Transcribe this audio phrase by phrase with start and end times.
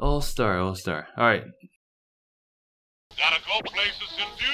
[0.00, 1.06] All Star, All Star.
[1.16, 1.44] All right.
[3.16, 4.44] Gotta go places and do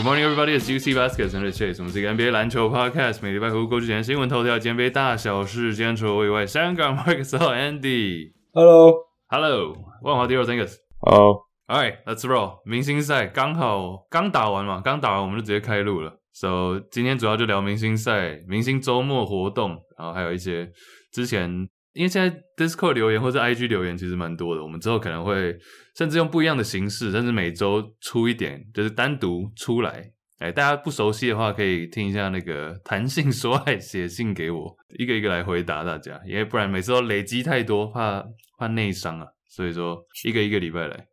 [0.00, 0.54] Good morning, everybody.
[0.54, 1.76] It's UC Baskets and Chase.
[1.80, 5.74] 我们是一个 NBA 篮球 podcast，每礼拜回顾过去前新闻头条、及 NBA 大小事。
[5.74, 8.32] 今天除了我以外，香港 Marcus 和 Andy。
[8.54, 10.76] Hello，Hello，万华第二 Thanks。
[11.00, 12.62] 好，All right, let's roll。
[12.64, 16.18] 明星赛刚好刚打完嘛，刚打完我们就直接开录了。
[16.32, 20.72] So 今天主要就聊明星赛、明星周末活动，然后还有一些
[21.12, 21.68] 之前，
[22.00, 25.54] 因为现在 Discord 留言或者 IG 留言其实蛮多的，我们之后可能会
[25.94, 30.10] 甚至用不一样的形式，甚至每周出一点，就是单独出来。
[30.38, 38.24] 哎，大家不熟悉的话，可以听一下那个 弹性说爱，写信给我，一个一个来回答大家，因为不然每次都累积太多，怕
[38.58, 39.26] 怕内伤啊。
[39.46, 41.06] 所以说一个一个礼拜来。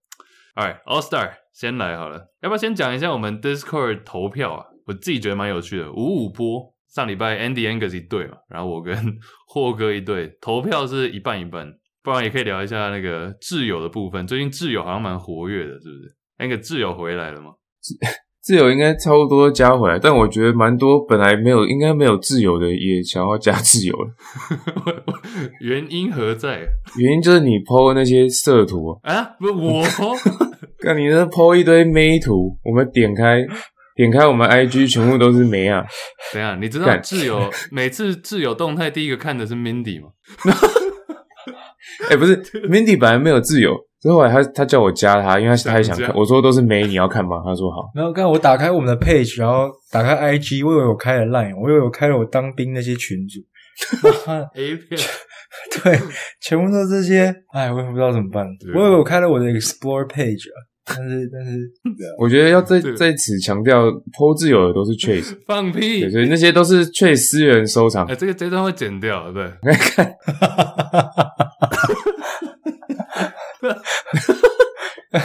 [0.56, 4.66] Alright, All Star 先来好了，要不要先讲一下我们 Discord 投票啊？
[4.86, 6.74] 我自己觉得蛮有趣的，五五波。
[6.94, 8.96] 上礼拜 Andy Angus 一队嘛， 然后我跟
[9.48, 11.72] 霍哥一队，投票是一半一半。
[12.04, 16.16] 不然也可以聊一下那个挚友的部分，最近挚友好像蛮活跃的，是不是？
[16.40, 17.52] 那个挚友回来了吗？
[18.46, 24.14] 挚友应该差不多加回来，但我觉得蛮多本来没有，应该没有自由的也想要加自由了。
[25.60, 26.66] 原因何在
[26.98, 29.36] 原因就是你 PO 那些色图，啊？
[29.38, 29.84] 不，我
[30.80, 33.46] 看你那 PO 一堆妹图，我们点开
[33.98, 35.84] 点开我们 IG 全部都是梅啊，
[36.32, 36.62] 怎样？
[36.62, 40.10] 你知道干挚友 每次自由动态第一个看的是 Mindy 吗？
[42.10, 47.42] 哎、不是 Mindy 本来没有自由，之后来他他叫我加他，因为他他也想看，我说都是梅，你要看吗？
[47.44, 47.90] 他说好。
[47.96, 53.40] 然后刚才我打开我们的 page，然后打开 IG，我以为我开了 Line，我以为我开了我当兵那些群组，
[54.28, 55.00] 妈 A 片
[55.84, 55.98] 对，
[56.42, 58.46] 全部都是这些，哎，我也不知道怎么办。
[58.76, 60.58] 我以为我开了我的 Explore page 啊，
[60.88, 61.70] 但是但是
[62.18, 66.10] 我觉得要在在此强调，PO 自由的都是 Chase，放屁，！
[66.10, 68.16] 所以那些都是 Chase 私人收藏哎、。
[68.16, 69.46] 这个这段会剪掉，对。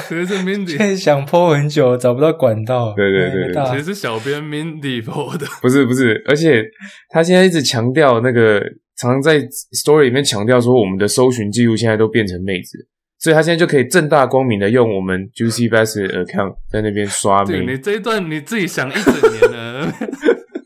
[0.08, 2.94] 其实是 Mindy，现在想 po 很久，找不到管道。
[2.96, 5.46] 对对对对那个大其实是小编 Mindy 播的。
[5.60, 6.64] 不是不是，而且
[7.10, 8.60] 他现在一直强调那个，
[8.96, 9.40] 常常在
[9.76, 12.78] story 里面强调说，我们的搜寻记录现在都变成妹子，
[13.22, 17.78] 所以他现在就可以正大光明的用我们 Juicy Bass 的 account 在那边刷对你妹。
[17.78, 19.92] 这一段你自己想一整年了，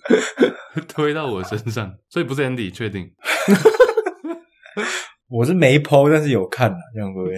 [0.88, 3.10] 推到我身上，所以不是 Andy 确定。
[5.28, 7.36] 我是没 po，但是有看啊，这样会不会？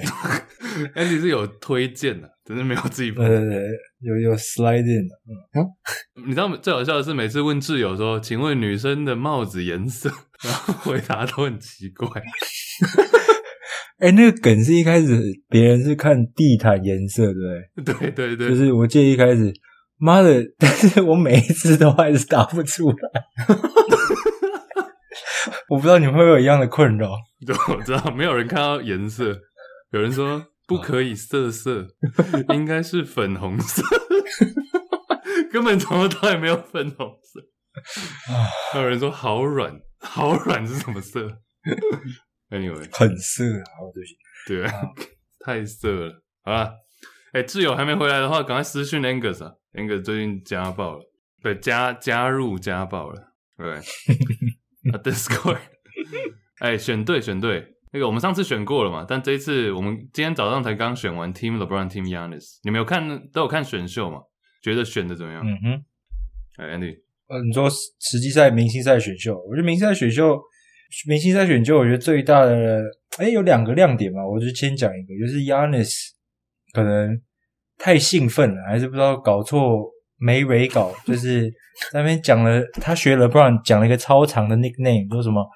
[0.94, 3.38] Andy 是有推荐的，只是没有自己播对。
[3.40, 3.58] 对对，
[4.02, 5.16] 有有 slide in 的。
[6.26, 10.08] 你知道最好笑的是，每次问挚友说：“请问女生的帽子颜色？”
[10.44, 12.08] 然后回答都很奇怪。
[13.98, 17.32] 哎，那个梗是一开始别人是看地毯颜色，
[17.75, 18.10] 对不 对？
[18.10, 19.53] 对对对，就是我记得一开始，
[19.98, 20.44] 妈的！
[20.59, 22.97] 但是我每一次都还是答不出来。
[25.69, 27.10] 我不知道你们会不会有一样的困扰。
[27.47, 29.37] 对，我知道没有人看到颜色，
[29.91, 31.87] 有人说不可以色色，
[32.54, 33.82] 应该是粉红色，
[35.50, 37.41] 根本从头到尾没有粉红色。
[38.72, 41.28] 还有人说好软，好软是什么色
[42.50, 43.64] ？Anyway，很色啊！
[43.78, 44.16] 好对不起，
[44.47, 44.66] 对，
[45.44, 46.22] 太色了。
[46.42, 46.72] 好了，
[47.32, 51.04] 哎、挚友还没回来的话，赶快私讯 Angus 啊，Angus 最近家暴了，
[51.42, 53.75] 对，加加入家暴了，对，
[54.92, 55.58] 啊 Discord，
[56.60, 64.19] 哎、选对选对，那个我们上次选过了嘛，但这一次我们今天早上才刚选完 Team LeBron、Team Yanis，你们有看都有看选秀吗？
[64.62, 65.43] 觉得选的怎么样？
[65.46, 65.84] 嗯哼，
[66.56, 66.96] 哎、a n d y
[67.28, 70.40] 呃，你说实际赛、明星赛选秀，我觉得明星赛选秀、
[71.06, 72.82] 明星赛选秀，我觉得最大的
[73.19, 75.93] 哎有两个亮点嘛，我就先讲一个，就是 Yanis
[76.73, 77.20] 可能
[77.76, 81.52] 太兴奋了，还是不知道搞错没蕊稿，就是
[81.93, 85.46] 那边讲了，他学了，不然讲了一个超长的 nickname，说什么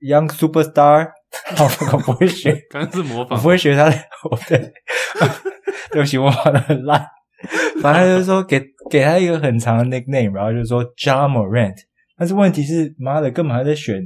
[0.00, 1.08] Young Superstar，
[1.54, 3.96] 好， 我不会学， 刚刚是模我仿，不会学他的，
[4.30, 4.58] 我对，
[5.92, 7.06] 对不起，我玩的很烂。
[7.82, 11.74] 反正就是说给给他一个很长的 nickname，然后就是说 John Morant，
[12.16, 14.00] 但是问题是，妈的，根本还在选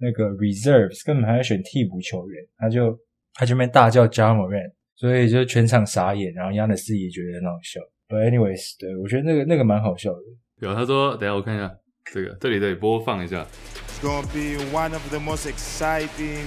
[0.00, 2.98] 那个 reserves，根本还要选替补球员，他就
[3.34, 7.80] 他就边大叫 John Moran，所以就全场傻眼，然后亚尼斯也觉得很好笑。
[8.08, 10.18] But anyways，对我觉得那个那个蛮好笑的。
[10.60, 11.70] 有他说，等下我看一下
[12.12, 13.46] 这个，这里得播放一下。
[13.86, 16.46] It's gonna be one of the most exciting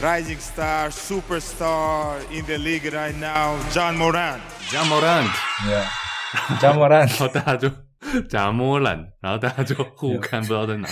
[0.00, 4.40] rising star, superstar in the league right now, John Moran.
[4.70, 7.70] John Moran.，Yeah，John Moran，然后大家就
[8.28, 10.88] 假莫兰，然后大家就互看，不知道在哪。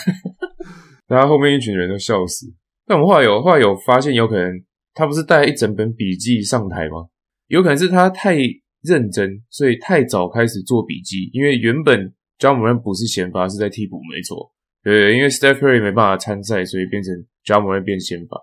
[1.13, 2.47] 大家后面一群人都笑死。
[2.87, 4.51] 但我们后来有后来有发现，有可能
[4.95, 7.07] 他不是带一整本笔记上台吗？
[7.49, 8.35] 有可能是他太
[8.83, 11.29] 认真，所以太早开始做笔记。
[11.35, 14.51] 因为原本 John Moran 不是先发，是在替补，没错。
[14.83, 17.15] 对，因为 Steph Curry 没办法参赛，所以变成
[17.45, 18.39] John Moran 变先发，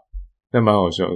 [0.51, 1.15] 那蛮好笑的。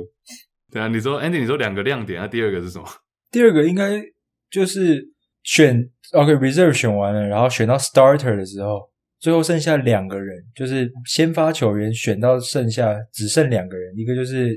[0.72, 2.86] 对啊，你说 Andy，你说两个亮点，那第二个是什么？
[3.30, 4.02] 第二个应该
[4.50, 5.08] 就是
[5.44, 8.90] 选 OK reserve 选完了，然后选到 starter 的时候，
[9.24, 14.50] 最后剩下两个人，就是先发球员选到剩下只剩两个人，一个就是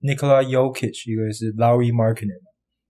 [0.00, 2.28] Nikola Jokic，一个是 Larry Markin。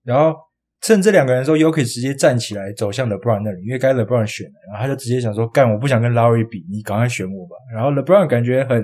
[0.04, 0.38] 然后
[0.80, 8.80] 趁这两个人的时候，Jokic 直接站起来走向 LeBron 那里，因为该 LeBron 选了，然后他就直接想说：“干，我不想跟 Larry 比，你赶快选我吧。”然后 LeBron 感觉很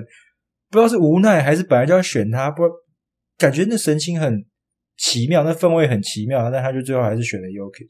[0.69, 2.63] 不知道是无奈还是本来就要选他，不
[3.37, 4.45] 感觉那神情很
[4.97, 7.87] 奇妙，那氛围很奇妙，但他就最后还是选了 Jokic，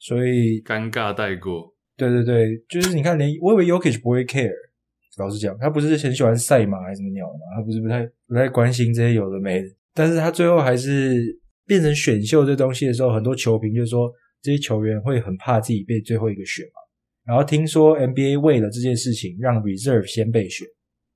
[0.00, 1.72] 所以尴尬带过。
[2.08, 4.50] 对对对，就是你看，连我以为 Yokich 不会 care，
[5.18, 14.10] 老实讲，他不是很喜欢赛马还是什么鸟的嘛，他不是不太不太关心这些有的没的，但是他最后还是变成选秀这东西的时候，很多球评就说
[14.40, 16.80] 这些球员会很怕自己被最后一个选嘛，
[17.26, 20.66] 然后听说 NBA 为了这件事情让 reserve 先被选，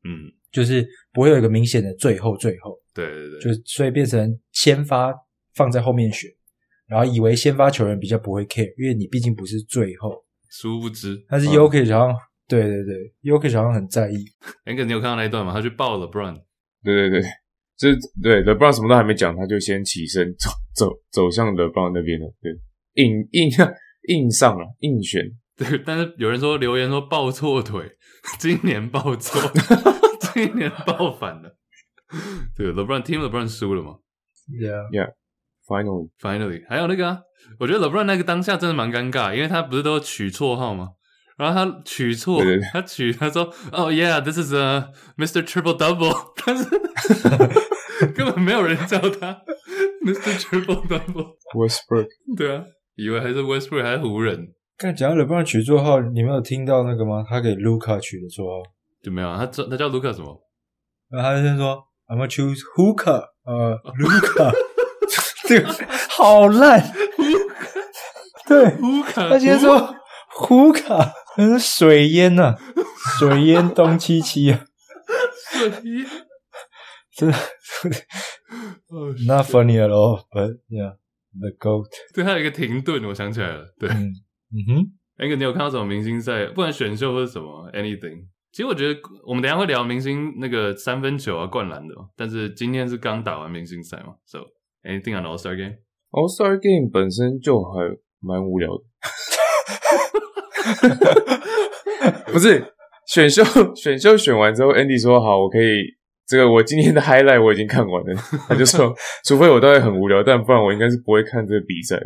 [0.04, 2.78] 嗯，就是不会有一个明显的最后最后。
[2.92, 5.14] 对对对，就所以变成先发
[5.54, 6.30] 放在后面选，
[6.86, 10.22] 然后以为先发球员比较不会 care，因为你毕竟不是最后。
[10.60, 11.24] 殊不知。
[11.28, 12.16] 但是 Yokic 好像、
[12.46, 14.24] 对对对，Yokic 好像很在意。
[14.66, 15.52] Angus，你有看到那一段吗？
[15.52, 16.34] 他去抱 LeBron，
[16.84, 17.22] 对对对，
[17.76, 22.32] 就是对 LeBron 什么都还没讲，他就先起身 走走走向 LeBron 那边了。
[22.40, 22.52] 对，
[23.02, 23.50] 硬硬
[24.08, 25.22] 硬上了，硬选。
[25.56, 27.90] 对，但是有人说留言说抱错腿，
[28.38, 29.40] 今年抱错，
[30.32, 31.56] 今年抱反了。
[32.56, 33.96] 对，LeBron Team LeBron 输了嘛
[34.48, 35.10] Yeah，
[35.66, 37.18] Finally，？Finally，还有那个啊，
[37.58, 40.90] 我觉得 LeBron 那个当下真的蛮尴尬，因为他不是都取绰号吗？
[41.36, 45.42] 然后他取错对对对，他取他说哦、yeah，this is a Mr.
[45.42, 46.64] Triple Double，但是
[48.12, 49.42] 根本没有人叫他
[50.04, 50.38] Mr.
[50.38, 51.34] Triple Double。
[51.54, 52.06] Westbrook，
[52.36, 52.64] 对啊，
[52.94, 57.24] 以为还是 Westbrook 还是湖人，刚讲到 LeBron 取绰号，你没有听到那个吗？
[57.28, 58.62] 他给 Luca 取的绰号，
[59.02, 59.38] 就没有啊？
[59.38, 60.40] 他叫他叫 Luca 什么？
[61.10, 64.52] 然后他就先说 I'm gonna choose Hooker，呃，Luca，
[65.60, 66.82] 这个好烂。
[68.46, 68.76] 对
[69.14, 69.94] 他先说
[70.36, 72.54] Hookah，那是水淹呐、
[73.18, 74.60] 水淹东七七啊，
[75.52, 75.70] 水
[77.16, 77.36] 真的
[78.88, 81.88] 哦 not funny at all，but yeah，the goat。
[82.12, 83.64] 对，他有一个停顿，我想起来了。
[83.78, 84.12] 对，嗯
[84.52, 86.44] 嗯哼，那个你有看到什么明星赛？
[86.46, 88.26] 不管选秀或者什么 anything。
[88.52, 94.38] 其实我觉得我们等一下会聊明星那个三分球啊、灌篮的嘛，但是今天是刚打完明星赛嘛，so
[94.84, 97.80] anything on All Star Game？All Star Game 本身就还
[98.20, 98.84] 蛮无聊的，
[102.32, 102.64] 不是
[103.06, 103.42] 选秀
[103.74, 105.82] 选秀选完之后，Andy 说好，我可以
[106.26, 108.14] 这个我今天的 highlight 我已经看完了，
[108.48, 108.94] 他就说，
[109.26, 112.00] 除非我都会很无聊，但不然我应该是不会看这个比赛。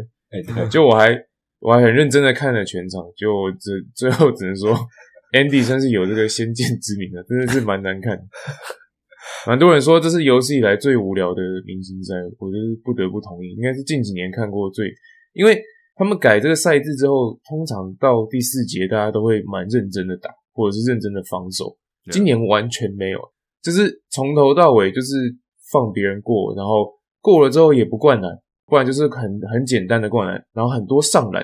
[0.70, 1.16] 就我还
[1.60, 4.76] 我还很认真的看了全场，就我只最后只能说
[5.32, 8.22] ，Andy 算是有这个先见之明的，真的是蛮难看的。
[9.48, 14.92] 蛮多人说这是有史以来最无聊的明星赛，我就是不得不同意，应该是近几年看过最，
[15.32, 15.58] 因为
[15.94, 21.74] 他们改这个赛制之后，通常到第四节大家都会蛮认真的打，或者是认真的防守。
[22.12, 23.18] 今年完全没有，
[23.62, 25.16] 就是从头到尾就是
[25.72, 31.42] 放别人过，然后过了之后也不灌篮，不然就是很很简单的灌篮，然后很多上篮，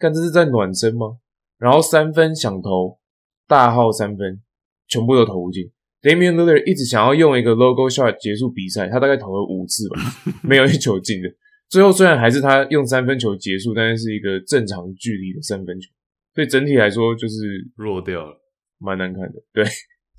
[0.00, 1.18] 看这是在暖身吗？
[1.58, 2.98] 然后三分想投，
[3.46, 4.42] 大号三分
[4.88, 5.70] 全部都投不进。
[6.04, 9.98] Damian Lillard 一直想要用一个 logo shot 结束比赛，他大概投了五次吧，
[10.44, 11.28] 没有一球进的。
[11.70, 15.88] 最后虽然还是他用三分球结束，但是是一个正常距离的三分球，
[16.34, 18.38] 所以整体来说就是弱掉了。
[18.78, 19.42] 蛮难看的。
[19.50, 19.64] 对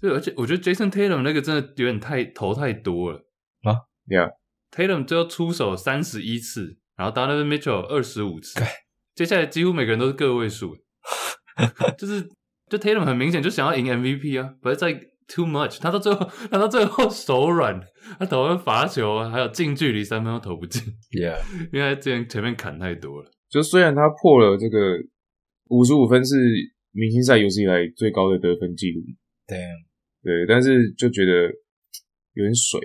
[0.01, 3.23] 对，而且我觉得 Jason Tatum 那个真的有点太投太多了。
[4.07, 8.59] ，Yeah，Tatum 最后出手三十一次，然后 Donovan Mitchell 二十五次，
[9.13, 10.75] 接下来几乎每个人都是个位数，
[11.97, 12.27] 就是
[12.69, 17.79] 就 Tatum 很明显就想要赢 MVP 啊，不是在 too much，他到最后他到最后手软，
[18.19, 21.39] 他投了罚球啊，还有近距离三分都投不进，，Yeah，
[21.73, 23.31] 因为他之前前面砍太多了。
[23.49, 24.77] 就虽然他破了这个
[25.69, 26.35] 五十五分是
[26.91, 29.01] 明星赛有史以来最高的得分记录，
[29.47, 29.57] 对，
[30.23, 31.43] 对，但是就觉得
[32.33, 32.79] 有点水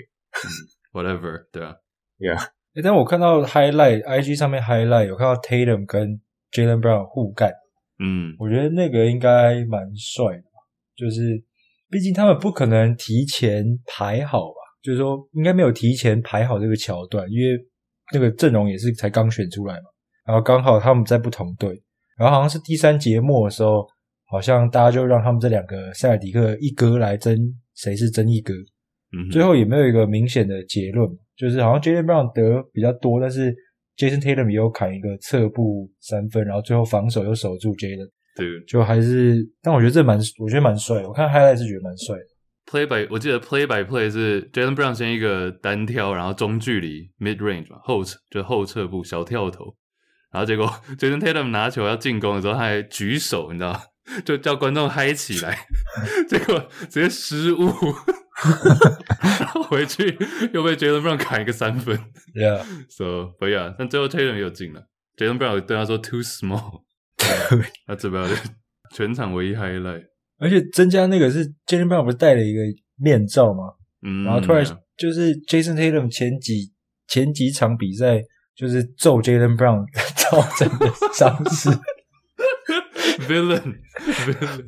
[0.92, 1.74] whatever， 对啊
[2.18, 2.38] ，，Yeah，
[2.74, 6.20] 诶但我看到 highlight IG 上面 highlight 有看到 Tatum 跟
[6.52, 7.52] Jalen Brown 互干，
[7.98, 10.60] 嗯，我觉得那个应该蛮帅的吧，
[10.96, 11.42] 就是
[11.90, 17.58] 毕竟他们不可能提前排好吧，就是说应该没有提前排好这个桥段，因为
[18.12, 19.86] 那个阵容也是才刚选出来嘛，
[20.24, 21.82] 然后刚好他们在不同队，
[22.16, 23.86] 然后好像是第三节末的时候，
[24.26, 27.36] 好像大家就让他们这两个塞尔迪克一哥来争
[27.74, 28.54] 谁是争一哥，
[29.16, 33.54] 嗯，最后也没有一个明显的结论，就是好像 Jalen Brown 得比较多，但是
[33.96, 41.02] Jason Tatum 也有砍一个侧步三分，然后最后防守又守住 Jalen，对就还是，但我觉得这蛮，我觉得蛮帅。
[41.02, 42.24] 我看 highlight 是觉得蛮帅的。
[42.66, 49.74] play by，我记得 play by play 是 Jalen Brown 先一个单挑，然后中距离 mid range 嘛，后侧就后撤步小跳投，
[50.32, 50.66] 然后结果
[50.98, 53.80] Jason Tatum 拿球要进攻的时候，他还举手，你知道？
[54.24, 55.56] 就叫观众嗨起来，
[56.28, 57.68] 结果直接失误，
[59.38, 60.16] 然后回去
[60.52, 61.96] 又被 Jalen Brown 砍一个三分
[62.34, 64.82] Yeah，，so but yeah，但最后 Tatum 也有进了
[65.16, 66.82] ，Jalen Brown 有对他说 too small，
[67.88, 68.22] 那这边
[68.94, 70.04] 全场唯一 highlight，
[70.38, 72.60] 而且增加那个是 Jalen Brown 不是戴了一个
[72.96, 73.74] 面罩吗？
[74.02, 74.64] 嗯，然后突然
[74.96, 76.72] 就是 Jason Tatum 前几
[77.08, 78.20] 前几场比赛
[78.56, 79.84] 就是揍 Jalen Brown
[80.16, 81.70] 造成的伤势。
[83.28, 84.64] villain villain，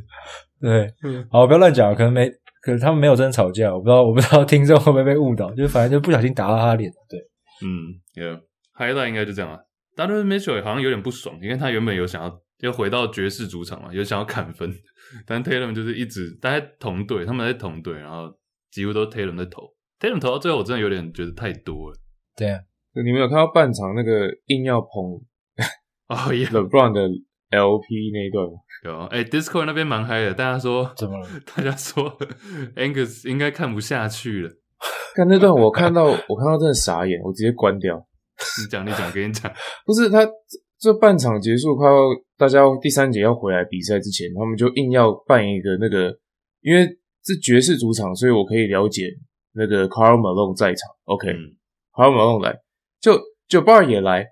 [0.61, 2.29] 对嗯，好，不要乱讲，可能没，
[2.61, 6.93] 可能他们没有真的吵架，我不知道，我不知道听众会不会被误导，就是反正就不小心打到他脸。
[7.09, 7.19] 对，
[7.65, 9.59] 嗯，Yeah，highlight 应该就这样啊。
[9.97, 14.73] Donovan Mitchell 好像有点不爽，因为他原本有想要要回到爵士主场嘛，有想要砍分，
[15.27, 18.33] 但 Taylor 就是一直大家同队，他们在同队，然后
[18.71, 19.63] 几乎都 Taylor 在投
[20.01, 21.97] ，Taylor 投到最后，我真的有点觉得太多了。
[22.37, 22.59] 对啊，
[22.95, 24.89] 你们有看到半场那个硬要捧
[26.09, 27.01] 哦耶，LeBron 的
[27.51, 28.53] LP 那一段吗？
[28.85, 31.29] 有哎、d i s c o r d 那边蛮嗨的，大家说怎么了？
[31.55, 32.19] 大家说
[32.77, 34.51] Angus 应该看不下去了。
[35.15, 38.07] 看那段我看到我看到真的傻眼，我直接关掉。
[38.63, 39.51] 你讲，你讲，跟你讲，
[39.87, 40.33] 不是他这
[40.79, 41.95] 这半场结束快要
[42.37, 46.13] 大家第三节要回来比赛之前，他们就硬要办一个那个，
[46.61, 46.87] 因为
[47.25, 49.05] 是爵士主场，所以我可以了解
[49.55, 50.91] 那个 Carl Malone 在场。
[51.05, 52.15] OK，Carl、嗯。
[52.15, 52.57] Malone 来，
[53.01, 53.19] 就
[53.49, 54.27] 就 Bar 也来，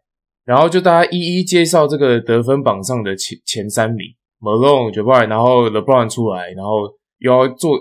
[0.45, 4.07] 然后就大家一一介绍这个得分榜上的前前三名
[4.41, 7.79] ，Malone、j a b a r 然后 LeBron 出来，然后又要做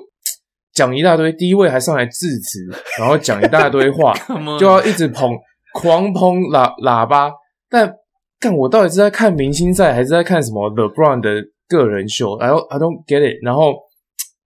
[0.74, 2.59] 讲一大堆，第一位还上来致辞，
[3.00, 4.13] 然后讲一大堆话，
[4.59, 5.31] 就要一直捧，
[5.81, 7.31] 狂捧喇喇叭。
[7.69, 7.93] 但
[8.39, 13.38] 干我到底是在看明星赛，还是在看什么 LeBron 的个人秀？I don't I don't get it。
[13.43, 13.74] 然后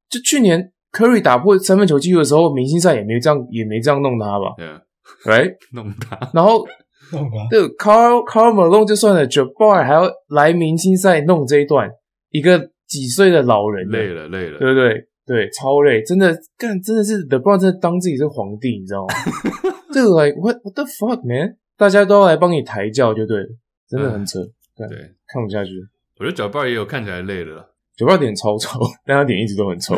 [0.09, 5.55] 就去年 Curry 打破三分球纪录的时候，明星赛也没这样也没这样弄他吧 Yeah，，right？
[5.73, 6.65] 弄他，然后
[7.13, 7.37] 弄吧。
[7.49, 11.89] 这个 Carl Carl Malone 就算了 j a b a r 还要来明星赛弄这一段，
[12.31, 15.07] 一个几岁的老人累了累了，对不对？
[15.25, 19.13] 对，超累，真的干，真的是 LeBron 真的当自己是皇帝，你知道吗？
[19.93, 23.47] 这个 like what what the fuck man，大家都要来帮你抬轿，就对了，
[23.87, 24.39] 真的很扯，
[24.75, 24.97] 干对，
[25.27, 25.71] 看不下去。
[26.17, 27.69] 我觉得脚伴也有看起来累了啦。
[27.95, 29.95] 九八点超臭， 但他点一直都很臭。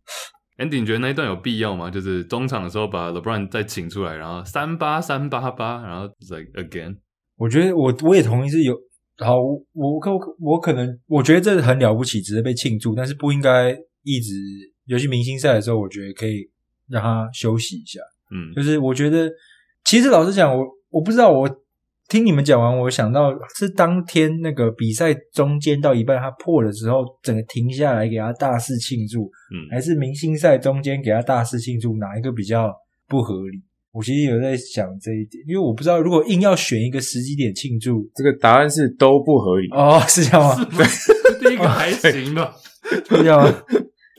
[0.58, 1.90] Andy，你觉得那一段有必要吗？
[1.90, 6.98] 就是中场的时候把 LeBron 再请出来，然后三八三八八，然后 like again，
[7.36, 8.78] 我觉得我我也同意是有
[9.16, 13.70] 好，我我可我可能我觉得这很了不起，值得被庆祝，但是不应该
[14.02, 14.34] 一直，
[14.84, 16.50] 尤其明星赛的时候，我觉得可以
[16.88, 18.00] 让他休息一下。
[18.30, 19.30] 嗯就是我觉得，
[19.84, 21.48] 其实老实讲，我我不知道，我
[22.08, 32.74] 听你们讲完，我想到是当天那个比赛中间到一半他破了之后，整个停下来给他大肆庆祝，嗯，还是明星赛中间给他大肆庆祝，哪一个比较
[33.08, 33.62] 不合理？
[33.92, 39.68] 我其实有在想这一点，因为我不知道如果硬要选一个时机点庆祝，这个答案是都不合理。
[39.70, 40.64] 哦，是这样吗？
[41.40, 42.54] 第一个还行吧，
[42.86, 43.52] 是这样吗？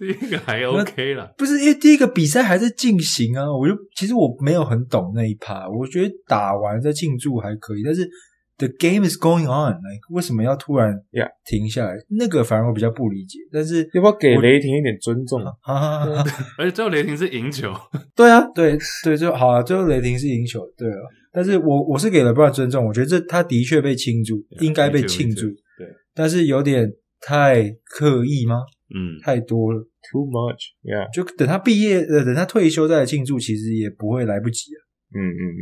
[0.02, 1.32] 第一个还 OK 啦。
[1.38, 8.10] 不是因为第一个比赛还在进行啊，我就其实我没有很懂那一趴，我觉得打完再庆祝还可以，但是
[8.58, 11.94] the game is going on，like 为什么要突然 Yeah 停下来？
[12.10, 13.38] 那个反而我比较不理解。
[13.52, 15.40] 但是要不要给雷霆一点尊重？
[15.44, 16.24] 啊哈哈哈，
[16.58, 17.72] 而且最后雷霆是赢球，
[18.16, 20.98] 对啊，对对，就好啊，最后雷霆是赢球，对啊。
[21.32, 26.92] 但是我我是给了不少尊重，我觉得这他的确被庆祝，应该被庆祝对，但是有点
[27.22, 28.58] 太刻意吗？
[28.94, 29.88] 嗯，太多了。
[30.10, 31.12] Too much, yeah。
[31.14, 34.80] 就等他毕业，呃，等他退休再来庆祝，其实也不会来不及啊。
[35.14, 35.62] 嗯嗯嗯，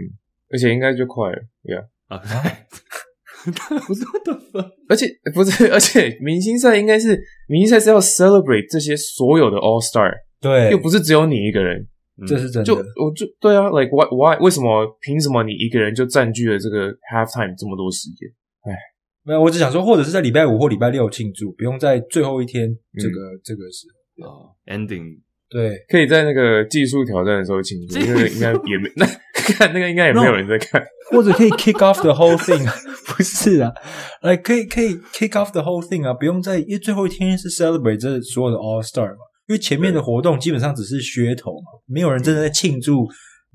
[0.51, 1.83] 而且应该就快了，yeah。
[2.07, 2.17] 啊，
[3.85, 4.71] 不是 what the fuck？
[4.87, 11.87] 而且不是，而且明星赛应该是明星赛是要 celebrate 这些所有的 All Star，对又不是只有你一个人。
[12.27, 12.65] 这是真的。
[12.65, 18.27] 就我就对啊，like why why 为什么凭什么你一个人就占据了这个 halftime 这么多时间？
[18.63, 18.75] 哎
[19.23, 22.67] 没有，我只想说，或者是在礼拜五或礼拜六庆祝，不用在最后一天
[22.97, 23.98] 这个、这个时候。
[24.23, 25.19] 哦，ending。
[25.49, 30.79] 对，可以在那个技术挑战的时候庆祝，那个应该也没 那看那个应该也没有人在看。
[31.09, 32.73] 或者可以 kick off the whole thing 啊，
[33.07, 33.73] 不是啊，
[34.21, 43.07] 来可以可以 kick off the whole thing 啊，不用在因为最后一天是 celebrate 这所有的 All Star 嘛，因为前面的活动基本上只是噱头嘛，没有人真的在庆祝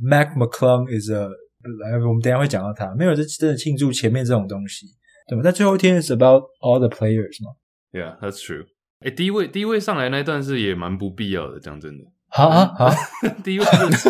[0.03, 4.87] Mac McClung is a，来我们等一下会讲到他，没有人真的庆祝前面这种东西，
[5.29, 5.43] 对吧？
[5.45, 7.53] 但最后一天是 about all the players 嘛
[7.93, 8.67] ，Yeah, that's true.
[9.05, 12.05] 哎，第一位第一位上来那一段是也蛮不必要的，讲真的。
[12.31, 12.91] 好啊好，
[13.45, 14.09] 第一位是，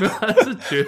[0.00, 0.84] 没有，他是爵，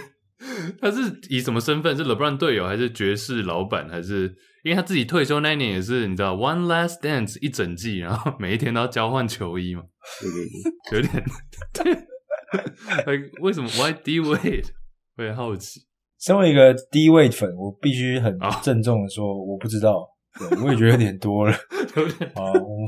[0.81, 1.97] 他是以什么身份？
[1.97, 3.89] 是 LeBron 队友，还是爵士老板？
[3.89, 9.83] 还是因为他自己退休那一年也是你知道 One Last Dance 一整季，然后每一天都要交换球衣嘛，
[10.91, 11.25] 对对对，有点
[11.73, 13.31] 对。
[13.41, 14.67] 为什么 Why D Wade？
[15.17, 15.81] 我也好奇。
[16.21, 21.55] 身为一个低位粉，我必须很啊郑重的说，我不知道，对我也觉得有点多了
[21.97, 22.87] 有点啊，我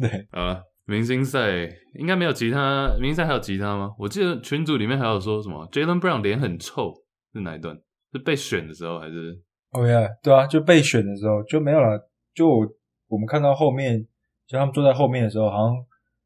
[0.00, 0.26] 对。
[0.32, 1.48] 啊，明星赛
[1.94, 3.90] 应该没有其他，明星赛还有其他吗？
[3.98, 6.92] 我记得群组里面还有说什么 Jalen Brown 脸很臭，
[7.32, 7.76] 是哪一段？
[8.12, 9.40] 是被选的时候还是？
[9.70, 11.98] 哦呀，对啊，就被选的时候就没有了。
[12.34, 12.66] 就我
[13.08, 13.98] 我们看到后面，
[14.46, 15.76] 就他们坐在后面的时候，好像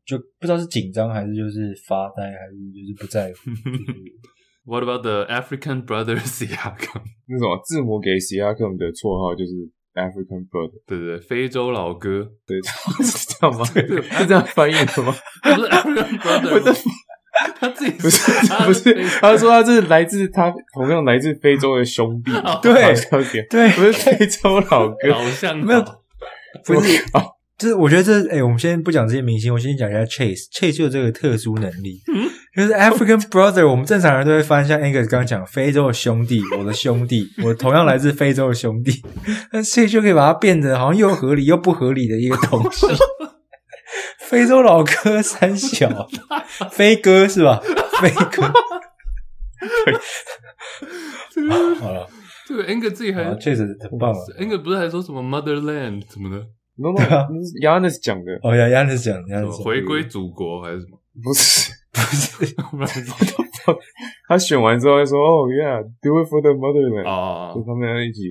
[0.04, 3.50] 就不知道是紧张还是就是发呆，还是就是不在乎。
[3.50, 3.54] 就
[3.92, 3.92] 是
[4.64, 7.02] What about the African brother Siakam？
[7.28, 9.52] 那种字母给 s i a k a m 的绰号就是
[9.96, 12.60] African Brother，对对对，非洲老哥，对，
[13.02, 13.64] 是这样吗？
[14.20, 15.14] 是这样翻译的吗？
[15.42, 16.76] 不是 African brother，吗
[17.60, 22.30] 他自己不是他不是非，他说他是来自他同样来自非洲的兄弟，
[22.62, 22.72] 对
[23.50, 26.02] 对不是非洲老哥，好像没有好
[26.64, 27.22] 不是啊，
[27.58, 30.50] 就是我觉得这，哎、我们先不讲这些明星，我先讲一下 Chase。
[30.50, 32.00] Chase 就有这个特殊能力，
[32.56, 33.68] 就是 African brother。
[33.68, 39.02] 我们正常人都会翻像 Angus 刚刚讲，非洲的兄弟，我的兄弟，我同样来自非洲的兄弟。
[39.52, 42.86] 但 Chase 就可以把它变得好像又合理又不合理的一个东西。
[44.20, 46.08] 非洲老哥三小，
[46.72, 47.60] 飞哥是吧？
[48.00, 48.52] 飞哥。
[51.80, 52.08] 好了，
[52.48, 54.18] 这个 Ang 自己还好，Chase 很棒了。
[54.40, 56.36] Ang 不是还说什么 Motherland 什么的，
[56.76, 60.98] no no，Yanis 讲的，哦，Yanis 讲，亚什么尼斯讲回归祖国还是什么？
[61.22, 61.70] 不是
[64.28, 68.22] 他选完之后就说哦，Yeah，do it for the motherland，哦就，他们要一起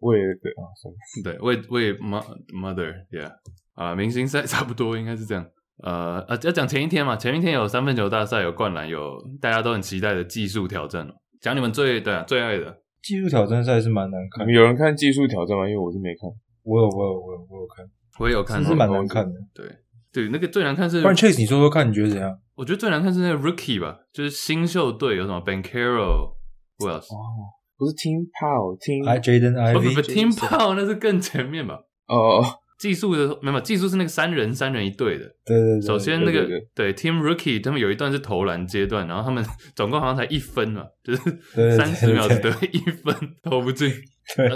[0.00, 3.30] 为了对啊，算了，对，为为 mo- mother，yeah，
[3.74, 5.46] 啊，明星赛差不多应该是这样。
[5.82, 11.14] 呃呃，要讲前一天嘛，前一天有三分球大赛，有灌篮，有大家都很期待的技术挑战哦。
[11.40, 14.52] 讲你们最对啊最爱的，技术挑战赛是蛮难看的。
[14.52, 15.66] 有人看技术挑战吗？
[15.66, 16.28] 因为我是没看，
[16.64, 17.86] 我有，我有，我有，我有看，
[18.18, 19.32] 我也有看哦，其实蛮难看的。
[19.54, 19.64] 对
[20.12, 22.36] 对，那个最难看是不，然 Chase，你说说看，你觉得怎样？
[22.56, 27.14] 我觉得最难看是那个 rookie 吧，就是新秀队有什么 Bankero，who else？
[27.14, 31.80] 哦，不是 Team Pow，Team 还 Jaden 不不不 Ivy，，Team Pow 那是更前面吧？
[32.08, 32.44] 哦，
[32.80, 35.24] 技术的没有技术是那个三人三人一队的。
[35.44, 39.44] 对对对，首先那个对对 Team Rookie 他们有一段是投篮阶段，然后他们
[39.76, 43.92] 总共好像才一分嘛，就是对对三十秒只得一分，投不进。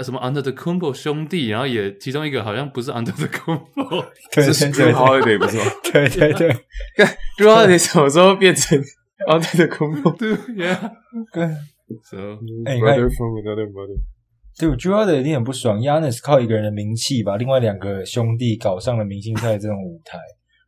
[0.03, 6.49] 什么 Under the Kumbo 兄弟，然后也其中一个好像不是 Under the Kumbo，对是对 Drew 对 Holiday 不是吗对对对
[7.37, 8.81] ？Drew Holiday 什么时候变成
[9.27, 10.91] Under the Kumbo 对，Yeah。
[11.31, 11.45] 对
[12.01, 13.99] So 哎你看 Brother from another mother？
[14.57, 15.79] 对，我 u 的一定很不爽。
[15.79, 20.17] Yanis 靠一个人的名气把另外两个兄弟搞上了明星赛这种舞台，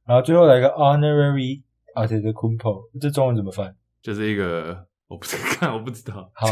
[0.06, 1.62] 然后最后来个 Honorary
[1.96, 3.74] Antetokounmpo，这中文怎么翻？
[4.02, 6.30] 就是一个我不知看，我不知道。
[6.36, 6.48] 好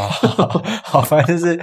[0.82, 1.60] 好反正就是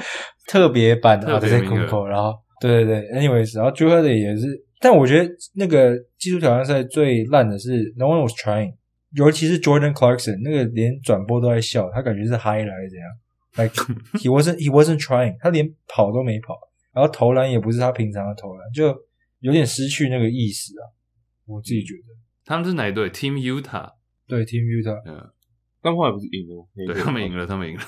[0.48, 4.48] 特别版的特别名额 Antetokounmpo，然后对对对，anyways，然后 j u 的也是，
[4.80, 8.76] 但我觉得那个技术挑战赛最烂的是 No one was trying，
[9.16, 13.10] 尤其是 Jordan Clarkson，那个连转播都在笑，他感觉是嗨了还是怎样
[13.56, 13.74] ？Like
[14.20, 16.58] he wasn't he wasn't trying，他连跑都没跑，
[16.92, 18.88] 然后投篮也不是他平常的投篮，就
[19.40, 20.90] 有点失去那个意识啊。
[21.46, 23.92] 我自己觉得，他们是哪一队？Team Utah。
[24.26, 25.30] 对 Team Utah 嗯，
[25.82, 26.66] 但后来不是赢了吗？
[26.88, 27.84] 对他们赢了，他们赢了。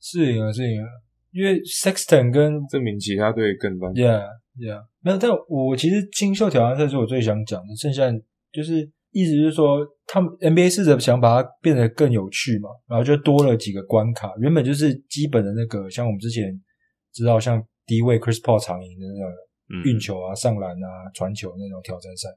[0.00, 0.88] 是赢了是赢了，
[1.32, 3.92] 因为 Sexton 跟证明其他队更烂。
[3.92, 4.22] Yeah,
[4.56, 8.04] yeah，没有，但我其实新秀挑战赛是我最想讲的，剩下
[8.52, 16.52] 就是意思就是说，他们 NBA 试着想把它变得更有趣嘛，然后就多了几个关卡，原本就是基本的那个，像我们之前
[17.12, 19.30] 知道像第一位 Chris Paul 常赢的那个
[19.70, 22.28] 嗯，运球啊、上篮啊、传球那种挑战赛，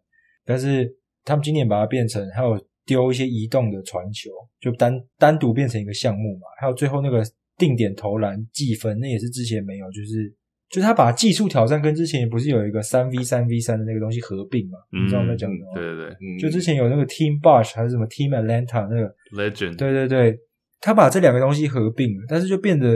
[0.45, 0.87] 但是
[1.25, 4.29] 他们今年把它变成还有丢一些移动的传球，
[4.61, 7.23] 就单单独变成一个项目嘛，还有最后那个
[7.57, 10.31] 定点投篮计分，那也是之前没有，就是
[10.69, 14.77] 就他把技术挑战跟之前不是有一个三 v 三 v 三的那个东西合并嘛？
[14.91, 15.73] 嗯你知道我在讲什么吗？
[15.75, 19.77] 对对对嗯就之前有那个 Team Bosh 还是什么 Team Atlanta 那个，，Legend。
[19.77, 20.37] 对对对，
[20.81, 22.95] 他把这两个东西合并了，但是就变得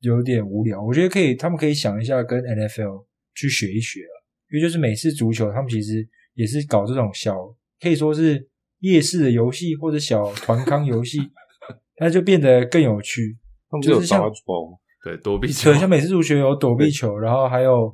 [0.00, 0.80] 有点无聊。
[0.80, 3.04] 我觉得可以，他们可以想一下跟 NFL
[3.34, 4.14] 去学一学啊，
[4.52, 7.34] 因为就是美式足球，他们其实也是搞这种小，
[7.80, 8.48] 可以说是
[8.80, 11.18] 夜市的游戏或者小团康游戏，
[11.98, 13.36] 那就变得更有趣。
[13.70, 14.78] 他们就是像 dodgeball 吗？
[15.08, 17.92] 对，躲避球对，，像每次入球有躲避球，然后还有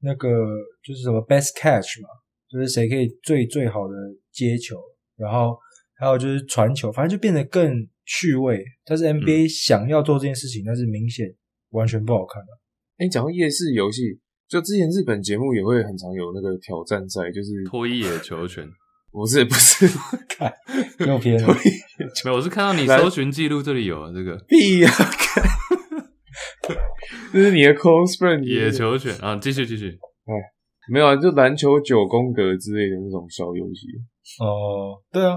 [0.00, 0.28] 那个
[0.82, 2.08] 就是什么 best catch 嘛，
[2.50, 3.94] 就是谁可以最最好的
[4.32, 4.76] 接球，
[5.16, 5.56] 然后
[5.98, 7.72] 还有就是传球，反正就变得更
[8.04, 8.64] 趣味。
[8.84, 11.26] 但是 NBA 想要做这件事情，但是明显
[11.70, 12.48] 完全不好看的。
[12.98, 18.68] 哎，讲到夜市游戏，就之前日本节目也会很常有那个挑战赛，就是脱衣野球拳。
[19.16, 19.86] 不是不 是
[20.28, 20.52] 看
[20.98, 21.48] 又偏了，
[22.26, 25.42] 没有，我是看到你来搜寻记录这里有啊，这个屁呀、看
[27.36, 29.90] 这是你的 close friend 野球拳啊，继续继续。
[30.24, 30.32] 哎
[30.88, 31.16] 没有啊？
[31.16, 33.88] 就篮球九宫格之类的那种小游戏。
[34.40, 35.36] 哦，对啊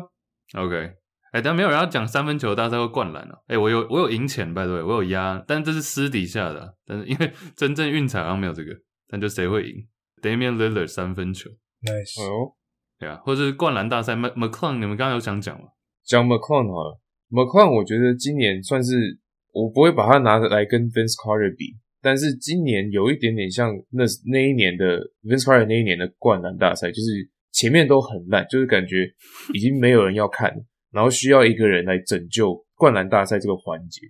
[0.55, 0.91] ，OK，
[1.33, 3.35] 哎、但没有人要讲三分球大赛或灌篮啊。
[3.47, 8.71] 哎、我有我有赢钱拜托我有压，但这是私底下的啊、但是因为真正运彩好像没有这个，
[9.09, 9.87] 但就谁会赢
[10.21, 11.49] ？Damian Lillard 三分球
[11.81, 12.53] ，nice，哦，
[12.99, 15.65] 对啊，或者是灌篮大赛，Mc McClung，你们刚刚有想讲吗？
[16.05, 16.99] 讲 McClung 好了
[17.31, 19.19] ，McClung 我觉得今年算是
[19.51, 29.11] 我不会把它拿来跟 Vince Carter 比，但是今年有一点点像那那一年的 Vince Carter 那一年的灌篮大赛，就是前面都很烂，就是感觉
[29.53, 30.53] 已经没有人要看，
[30.91, 34.01] 然后需要一个人来拯救灌篮大赛这个环节。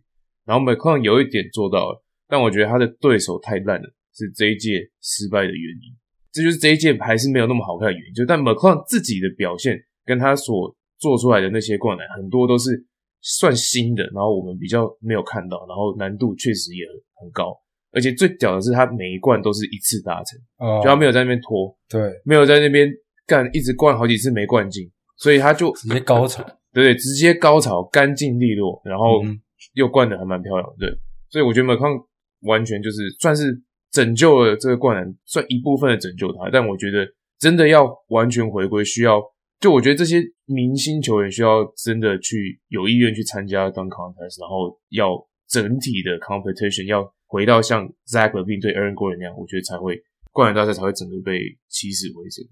[0.46, 5.98] 然后 McCon 有一点做到了，但我觉得他的对手太烂了，是这一届失败的原因。
[6.32, 8.14] 这就是这一届还是没有那么好看的原因。
[8.14, 12.86] 就但 McCon 自己的表现跟他所做出来的那些灌篮，很多都是
[13.22, 16.86] 算新的，然后我们比较没有看到，然后难度确实也
[17.20, 17.60] 很高。
[17.92, 20.80] 而且最屌的是，他每一罐都是一次达成，哦。
[20.84, 22.90] 就他没有在那边拖，对，没有在那边
[23.26, 29.40] 干，一直灌好几次没灌进，所以他就直接高潮，对对，直接高潮，干净利落，然后嗯
[29.74, 30.90] 又灌的还蛮漂亮，对，
[31.30, 32.06] 所以我觉得 McCon
[32.42, 37.08] 完全就是算是拯救了这个灌篮，算一部分的拯救他，但我觉得
[37.40, 39.22] 真的要完全回归，需要
[39.60, 45.10] 就我觉得这些明星球员需要真的去有意愿去参加 dunk contest，然后要
[45.48, 50.02] 整体的 competition 要回到像 Zach Levine 对 Aaron Gordon 那样，我觉得才会
[50.34, 51.40] 灌篮大赛才会整个被
[51.70, 52.44] 起死回生。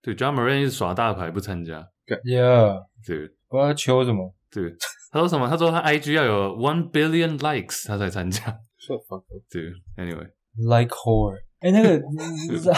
[0.00, 1.84] 对，John Moran 一直耍大牌不参加
[2.24, 4.62] ，，Yeah，对不知道他求什么，对，
[5.10, 5.48] 他说什么？
[5.48, 8.40] 他说他 IG 要有 one billion likes 他才参加。
[8.80, 9.42] Shut fuck up。
[9.50, 9.62] 对
[9.96, 11.36] ，Anyway，like whore。
[11.60, 11.98] 哎、那个
[12.58, 12.72] Z-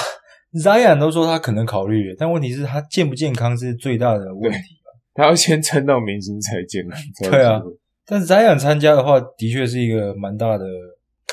[0.62, 4.90] Zion 都说他可能考虑了，但问题是他健不健康是最大的问题吧。
[5.14, 7.61] 他要先撑到明星才健康，对啊
[8.04, 10.66] 但 Zion 参加的话，的确是一个蛮大的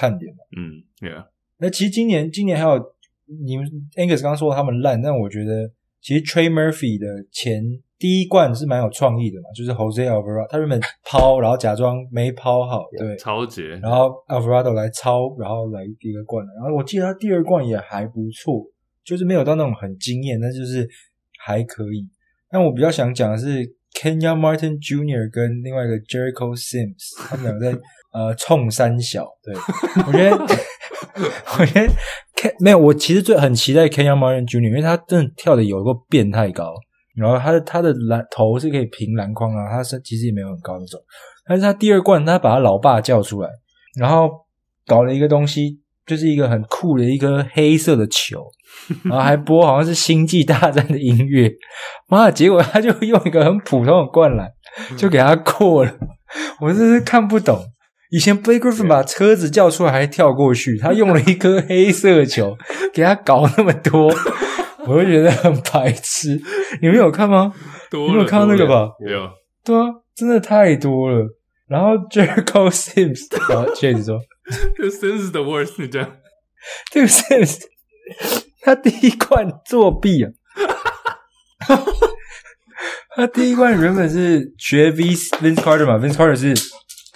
[0.01, 0.39] 看点嘛。
[0.57, 1.27] 嗯，Yeah，
[1.59, 2.83] 那其实今年今年还有
[3.45, 7.61] 你们 Angus 刚刚说他们烂，但我觉得其实 Trey Murphy 的前
[7.99, 18.65] 第一冠是蛮有创意的嘛，就是 Jose Alvarado 他原本抛，然后假装没抛好，对，超杰，然后 Alvarado 来抄，然后来一个冠，然后我记得他第二冠也还不错，
[19.03, 20.89] 就是没有到那种很惊艳，但就是
[21.37, 22.09] 还可以。
[22.49, 25.29] 但我比较想讲的是 Kenya Martin Jr.
[25.31, 27.79] 跟另外一个 Jericho Sims， 他们两个在
[28.13, 29.53] 呃冲三小，对
[30.07, 30.37] 我觉得
[31.59, 31.93] 我觉得
[32.35, 36.73] Ken 没有，我其实最很期待 Kenya Martin Jr.，因为他真的跳的有个变态高，
[37.15, 40.99] 然后他的他的篮头是可以平篮筐啊，他是其实也没有很高那种。
[41.45, 43.49] 但是他第二冠，他把他老爸叫出来，
[43.99, 44.29] 然后
[44.87, 48.43] 搞了一个东西，就是一个很酷的一颗黑色的球，
[49.05, 51.51] 然后还播好像是星际大战的音乐，
[52.09, 54.49] 妈的，结果他就用一个很普通的灌篮
[54.97, 55.93] 就给他过了，
[56.61, 57.63] 我真是看不懂。
[58.11, 62.57] 以前 Blake Griffin 把车子叫出来还跳过去，他用了一颗黑色球
[62.93, 64.13] 给他搞那么多，
[64.85, 66.37] 我就觉得很白痴。
[66.81, 67.53] 你们有看吗？
[67.89, 68.89] 多你有看到那个吧？
[68.99, 69.29] 有，
[69.63, 71.25] 对啊，真的太多了。
[71.69, 74.19] 然后 Jericho Sims，然后 James 说
[74.75, 76.17] 这 Sims is the worst，你这样，
[76.91, 77.61] 这个 Sims
[78.61, 80.31] 他第一关作弊啊，
[83.15, 86.53] 他第一关原本是学 V Vince Carter 嘛，Vince Carter 是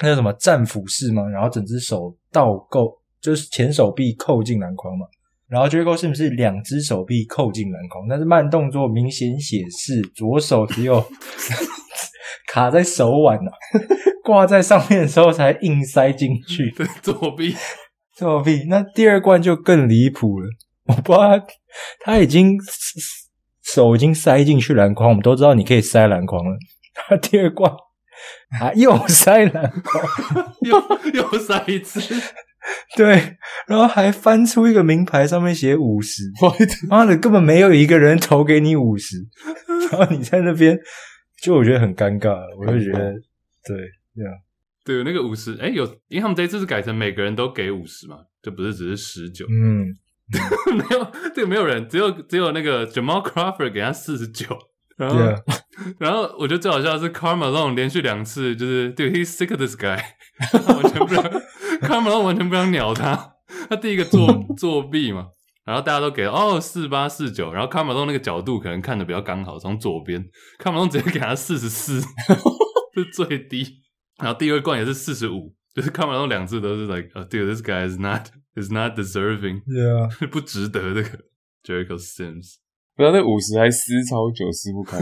[0.02, 5.06] 那叫什么战斧式嘛，然后整只手倒扣，就是前手臂扣进篮筐嘛。
[5.48, 11.06] 然后 Jericho Sims 是两只手臂扣进篮筐，但是慢动作明显显示左手只有
[12.52, 13.52] 卡在手腕啊，
[14.26, 16.72] 挂在上面的时候才硬塞进去。
[16.76, 17.56] 对，作弊，
[18.18, 18.66] 作弊。
[18.68, 20.48] 那第二罐就更离谱了，
[20.90, 21.46] 我不知道他
[22.04, 22.58] 他已经
[23.64, 26.58] 手已经塞进去篮筐，我们都知道你可以塞篮筐了，
[26.96, 27.72] 他第二罐
[28.60, 32.00] 啊又塞篮筐， 又又塞一次，
[32.96, 36.24] 对，然后还翻出一个名牌，上面写五十，
[36.90, 39.18] 妈的，根本没有一个人投给你五十，
[39.92, 40.80] 然后你在那边，
[41.44, 43.14] 就我觉得很尴尬，我就觉得
[43.64, 43.78] 对，
[44.16, 44.32] 这样
[44.84, 49.98] 对，那个五十，哎，有，因为他们这一次是改成每个人都给五十嘛，就不是只是十九，嗯，
[50.78, 54.56] 没有，这个没有人，只有只有那个 Jamal Crawford 给他四十九，
[54.96, 55.42] 然后对啊，
[56.00, 60.00] 然后我觉得最好笑的是 Carmelo 连续两次就是对 he's sick of this guy，
[60.54, 61.24] 完全不想
[61.82, 63.32] Carmelo 完全不想鸟他。
[63.68, 65.30] 他第一个作作弊嘛，
[65.66, 70.24] 然后大家都给哦四八四九，然后 Carmelo 那个角度可能看的比较刚好，从左边
[70.64, 72.00] ，Carmelo 直接给他四十四，
[72.94, 73.82] 是最低。
[74.18, 81.10] 然后第二冠也是四十五，就是 Carmelo 两次都是 like，哦、dude this guy is not is not deserving，对啊，不值得这个
[81.64, 82.56] Jericho Sims，
[82.96, 84.98] 不知道那五十还撕超久撕不开，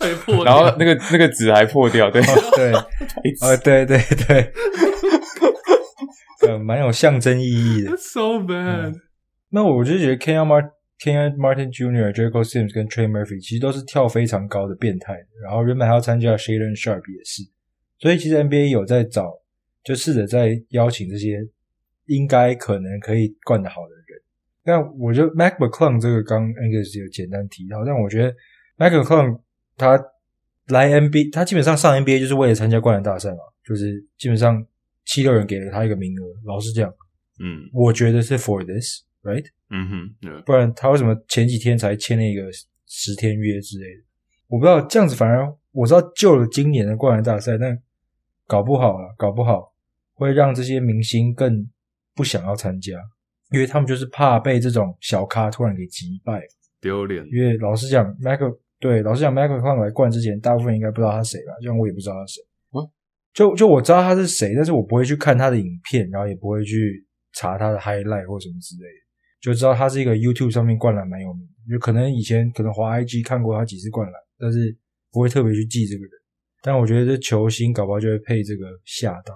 [0.00, 2.20] 被破掉，然后那个那个纸还破掉，对，
[2.56, 2.72] 对，
[3.40, 4.52] 呃，对对对，
[6.48, 7.92] 呃，蛮有象征意义的。
[7.92, 8.94] That's so bad，、
[9.50, 17.42] 那我就觉得 Ken Mart Ken Martin Jr.、Jericho Sims 跟 Trey Murphy 其实都是跳非常高的变态，然后原本还要参加 Shaden Sharp 也是，
[17.98, 19.32] 所以其实 NBA 有在找，
[19.84, 21.38] 就试着在邀请这些
[22.06, 24.22] 应该可能可以灌得好的人。
[24.64, 28.34] 那我觉得 Mac McClung 这个刚 Angus 有简单提到，但我觉得
[28.76, 29.40] Mac McClung
[29.76, 29.96] 他
[30.68, 34.66] 来 NBA，他基本上上 NBA 就是为了参加灌篮大赛嘛，就是基本上
[35.04, 36.24] 七六人给了他一个名额。
[36.44, 36.92] 老是这样，
[37.38, 39.46] 嗯我觉得是 for this，right？
[39.70, 42.42] 嗯哼对不然他为什么前几天才签了一个
[42.86, 44.02] 十天约之类的？
[44.48, 47.80] 我不知道这样子，反而我知道救了今年的灌篮大赛，但
[48.46, 49.72] 搞不好了，搞不好
[50.14, 51.68] 会让这些明星更
[52.14, 52.92] 不想要参加，
[53.50, 56.42] 因为他们就是怕被这种小咖突然给击败。
[56.80, 61.52] 丢脸，因为老实讲，Michael 对老实讲，Michael 上来冠之前，大部分应该不知道他是谁吧？
[61.62, 62.42] 像我也不知道他是谁。
[62.72, 62.86] 嗯
[63.34, 67.04] 就就我知道他是谁，但是我不会去看他的影片，然后也不会去
[67.34, 69.00] 查他的 highlight 或什么之类的，
[69.42, 74.74] 就知道他是一个 YouTube 上面灌篮蛮有名的，就可能以前可能华 IG 看过他几次灌篮，但是
[75.12, 76.10] 不会特别去记这个人。
[76.62, 79.34] 但我觉得这球星搞不好就会配这个吓到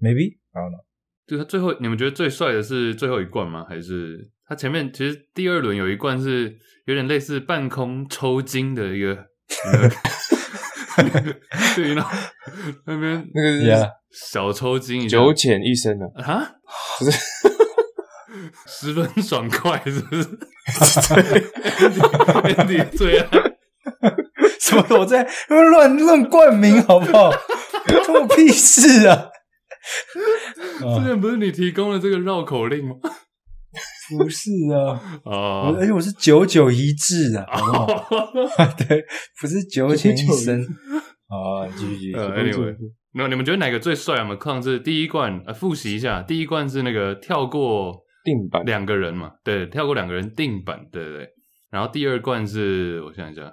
[0.00, 0.82] ，maybe I don't know。
[1.26, 3.64] 就他最后，你们觉得最帅的是最后一冠吗？
[3.68, 9.14] 还是他前面其实第二轮有一冠是有点类似半空抽筋的一个，
[11.76, 12.10] 对， 然后
[12.86, 16.54] 那边那个是小抽筋九浅一生的，啊，
[16.98, 17.18] 不 是
[18.66, 20.24] 十分爽快是不是
[22.42, 23.51] ？Andy 最爱
[24.62, 24.98] 什么？
[25.00, 27.30] 我在乱乱冠名 好不好？
[27.30, 29.28] 关我屁事啊！
[30.98, 32.94] 之前不是你提供了这个绕口令吗？
[34.18, 35.32] 不是啊，啊
[35.70, 38.66] 哦而且我是九九一致啊，好不好？
[38.76, 39.02] 对，
[39.40, 40.60] 不是九九一生
[41.28, 42.14] 啊，继续继续。
[42.14, 42.76] 呃，anyway，
[43.14, 44.22] 那你们觉得哪个最帅啊？
[44.22, 51.28] 我们看是第一冠，呃，复习一下，第一冠是那个跳过定版两个人嘛，对，跳过两个人定版，对对对。
[51.70, 53.50] 然后第二冠是我想一下，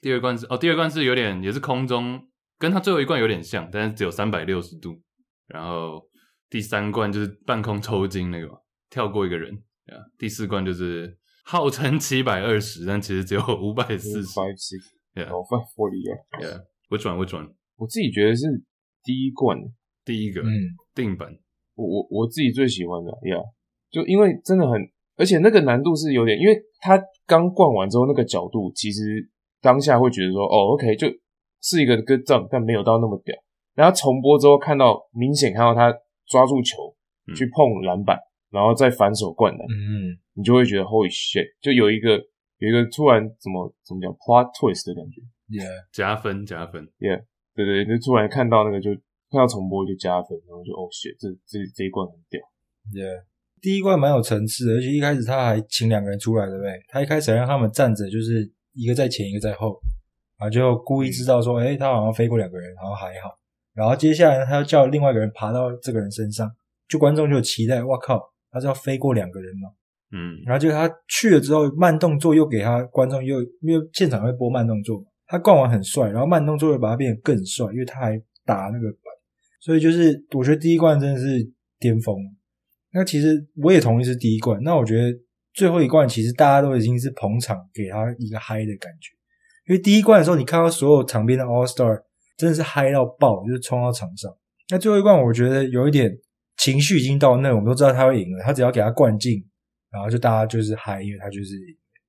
[0.00, 5.00] 第二罐是哦，第二罐是有点也是空中，跟它最后一罐有点像，但是只有三百六十度。
[5.46, 6.02] 然后
[6.50, 8.54] 第三罐就是半空抽筋那个嘛，
[8.90, 9.54] 跳过一个人，
[9.86, 9.96] 啊。
[10.18, 16.14] 第四罐就是号称七百二十，但其实只有五百四十 five six，，Yeah 哦，five forty 啊。
[16.40, 17.54] Yeah，which one？which one？
[17.76, 18.46] 我自己觉得是
[19.02, 19.58] 第一罐，
[20.04, 20.50] 第一个嗯，
[20.94, 21.32] 定版，
[21.74, 23.36] 我我我自己最喜欢的呀
[23.90, 24.80] 就因为真的很，
[25.16, 29.30] 而且那个难度是有点，因为它刚灌完之后那个角度，其实
[29.60, 31.08] 当下会觉得说，哦，OK，就
[31.62, 33.34] 是一个 good jump，但没有到那么屌。
[33.74, 35.92] 然后重播之后看到明显看到他
[36.26, 36.94] 抓住球
[37.26, 38.18] 嗯去碰篮板，
[38.50, 42.18] 然后再反手灌篮，嗯，你就会觉得 Holy shit，就有一个
[42.58, 45.22] 有一个突然怎么怎么讲 plot twist 的感觉。
[45.48, 46.86] 也加分加分。
[46.98, 48.90] 对对，就突然看到那个就
[49.30, 52.40] 看到重播就加分，然后就哦 shit，这这这一冠很屌。
[52.92, 53.02] 也
[53.60, 56.78] 第一关蛮有层次的，而且一开始他还请两个人出来，对不对？
[56.88, 58.44] 他一开始还让他们站着，就是
[58.78, 59.78] 一个在前，一个在后，
[60.38, 63.36] 然后就故意制造说，哎、他好像飞过两个人，然后还好。
[63.74, 66.50] 然后接下来他要叫另外一个人爬到这个人身上，
[66.88, 69.68] 就观众就有期待，哇靠，他是要飞过两个人吗？
[70.10, 79.12] 嗯，然后就他去了之后，慢动作又给他观众又因为现场会播慢动作嘛，他灌完很帅，然后慢动作又把他变得更帅，因为他还打那个板，
[79.60, 82.16] 所以就是我觉得第一冠真的是巅峰。
[82.90, 85.16] 那其实我也同意是第一冠，那我觉得
[85.58, 89.10] 最后一罐其实大家都已经是捧场给他一个嗨的感觉，
[89.66, 92.00] 因为第一罐的时候你看到所有场边的 All Star
[92.36, 94.30] 真的是嗨到爆，就是冲到场上。
[94.68, 96.16] 那最后一罐我觉得有一点
[96.58, 99.44] 情绪已经到那，我们都知道他会赢了，他只要给他灌进。
[99.90, 101.54] 然后就大家就是嗨，因为他就是，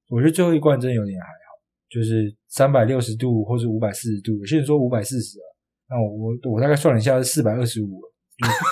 [0.10, 1.58] 我觉得最后一罐真的有点还好，
[1.90, 5.48] 就是三百六十度或是五百四十度，有些人说五百四十啊，
[5.90, 8.02] 那我我我大概算了一下是四百二十五，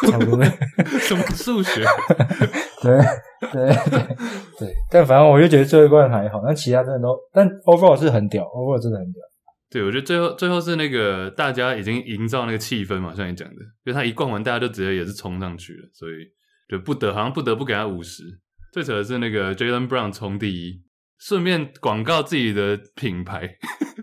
[0.01, 0.43] 就差不多。
[0.99, 1.83] 什么数学？
[2.83, 2.99] 对
[3.53, 4.15] 对对
[4.59, 9.21] 对，但反正我就觉得最后一冠还好，但其他真的都，但 overall 是很屌，overall 真的很屌。
[9.69, 16.13] 对，我觉得最后最后是那个大家已经营造那个气氛嘛，像你讲的，就他一灌完，大家就直接也是冲上去了，所以
[16.69, 18.23] 就不得好像不得不给他五十。
[18.71, 20.81] 最扯的是那个 Jalen Brown 冲第一，
[21.19, 23.49] 顺便广告自己的品牌。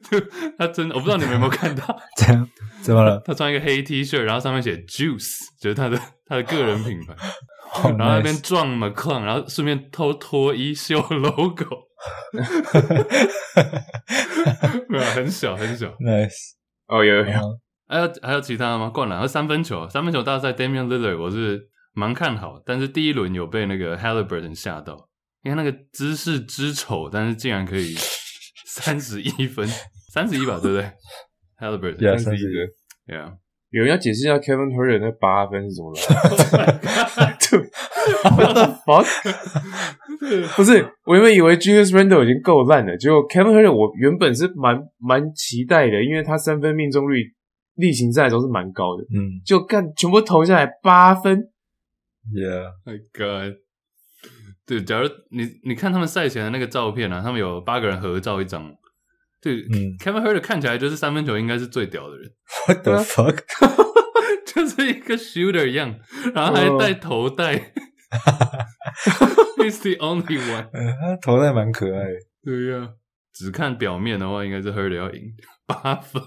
[0.59, 2.49] 他真的，我不知道你们有没有看到， 怎样
[2.83, 3.23] 怎么了？
[3.25, 7.15] 他穿一个黑 T 恤，然后上面写 Juice，就是他的他的个人品牌。
[7.75, 11.65] 好然后那边撞 McClung，然后顺便偷脱衣秀 logo，
[14.89, 15.87] 没有很小很小。
[16.01, 16.53] nice，
[16.87, 17.61] 哦，有有有，嗯。
[17.87, 18.89] 还有还有其他的吗？
[18.89, 25.09] 灌篮和三分球，三分球大赛 Damian Lillard 我是蛮看好，但是第一轮有被那个 Halliburton 吓到，
[25.43, 27.95] 因为那个姿势之丑，但是竟然可以
[28.67, 29.69] 三十一分，
[30.13, 30.91] 三十一吧，对不对？
[31.61, 32.55] Halliburton，三十一。
[32.55, 32.67] 分。
[33.07, 33.37] yeah，
[33.71, 36.01] 有人要解释一下 Kevin Herter 那八分是怎么来
[36.67, 39.07] 的？What the fuck？
[40.57, 47.25] 不是，我原本以为 Julius Randle 已经够烂了，结果 Kevin Herter 我原本是蛮蛮期待的，因为他三分命中率
[47.75, 51.49] 例行赛都是蛮高的，嗯就干全部投下来八分
[52.33, 53.57] ，，Yeah，My God！
[54.67, 58.75] 对，假如你你看他们赛前的那个照片啊，他们有八个人合照一张。
[59.43, 62.31] 对、嗯 k e v i n Herter 看起来就是三分球应该是最屌的人
[62.67, 63.41] ，What the fuck？
[64.47, 65.95] 就是一个 shooter 一样，
[66.35, 67.73] 然后还戴头戴。
[69.59, 70.69] He's the only one。
[70.73, 72.19] 嗯，他头戴蛮可爱的。
[72.43, 72.91] 对呀、
[73.33, 75.23] 只看表面的话，应该是 Herter 要赢
[75.67, 76.23] 八分。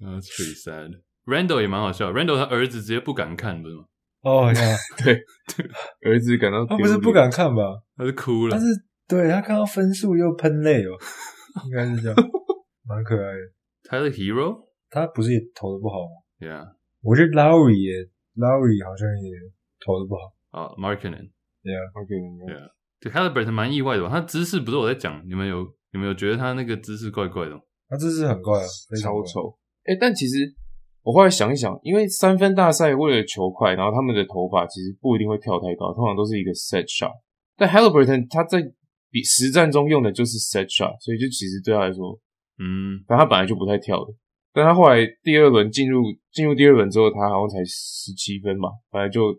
[0.00, 1.00] That's pretty sad。
[1.26, 3.84] Randall 也蛮好笑，Randall 他儿子直接不敢看，不是吗？
[4.22, 4.52] 哦
[5.02, 5.14] 对，
[6.10, 7.62] 儿子感到他不是不敢看吧？
[7.96, 8.60] 他是哭了他。
[8.62, 8.66] 是
[9.08, 10.98] 对他看到分数又喷泪哦，
[11.64, 12.16] 应该是这样，
[12.86, 13.38] 蛮可爱的。
[13.84, 14.68] 他是 hero。
[14.92, 16.10] 他不是也投的不好吗？
[16.40, 16.66] Yeah。
[17.02, 19.30] 我觉得 Lowry 也 Lowry 好像也
[19.84, 20.34] 投的不好。
[20.50, 21.30] 啊、m a r k i n e n
[21.94, 24.10] OK，Yeah，对 Halliburton 蛮意外的吧？
[24.10, 27.60] 他姿势不是我在讲，你们有你们有觉得他那个姿势怪怪的吗？
[27.88, 28.98] 他姿势很怪啊，怪。
[29.00, 29.56] 超丑。
[29.84, 30.54] 哎、但其实
[31.02, 37.12] 我后来想一想，因为三分大赛为了球快，然后他们的头发其实不一定会跳太高，通常都是一个 set shot。
[37.56, 38.62] 但 Halliburton 他在
[39.10, 42.18] 比实战中用的就是 set shot，所以就其实对他来说，
[42.58, 44.12] 嗯，但他本来就不太跳的。
[44.52, 49.32] 但他后来第二轮进入进入第二轮之后，他好像才十七分嘛，本来就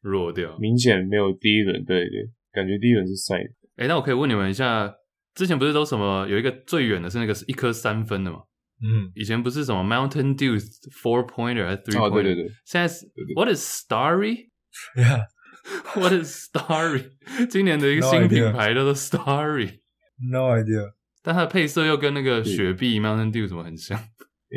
[0.00, 0.56] 弱掉。
[0.58, 1.84] 明显没有第一轮。
[1.84, 3.50] 对对，感觉第一轮是赛的。
[3.76, 4.92] 哎、那我可以问你们一下，
[5.34, 8.38] 之前不是都什么有一个最远的是那个一颗三分的嘛？
[8.82, 10.58] 嗯，以前不是什么 Mountain Dew
[11.00, 17.10] four pointer 还是 three 哦，pointer？、对对对，现在是 What is Starry？Yeah，What is Starry？
[17.48, 20.92] 今年的一个新品牌叫做 Starry，no idea。
[21.22, 23.98] 但它的配色又跟那个雪碧 Mountain Dew 什么很像。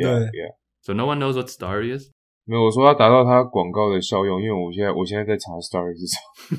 [0.02, 0.54] 对 yeah, yeah.
[0.82, 2.10] So no one knows what Starry is。
[2.44, 6.16] 没有，我说要达到它广告的效用，因为我现在我现在在查 Star 是什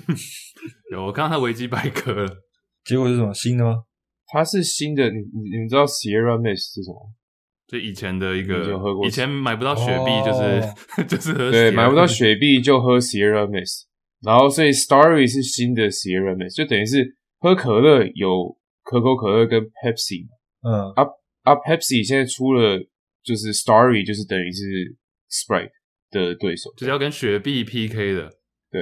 [0.07, 0.15] 么。
[0.97, 2.29] 有，我看到它维基百科了。
[2.85, 3.83] 结果是什么新的吗？
[4.27, 6.97] 它是新的，你你你们知道 Sierra Mist 是什么？
[7.67, 13.83] 就以前的一个，过以前买不到雪碧，就是、哦 就是喝对，买不到雪碧就喝 Sierra Mist，
[14.21, 20.29] 然后所以 Starry 是新的 Sierra Mist，就等于是喝可乐有可口可乐跟 Pepsi 嘛
[20.67, 20.93] 嗯，
[21.43, 22.79] 啊，Pepsi 现在出了
[23.29, 24.97] 就是 Starry，就是等于是
[25.29, 25.69] Sprite
[26.09, 28.27] 的对手，就是要跟雪碧 PK 的，
[28.71, 28.81] 对，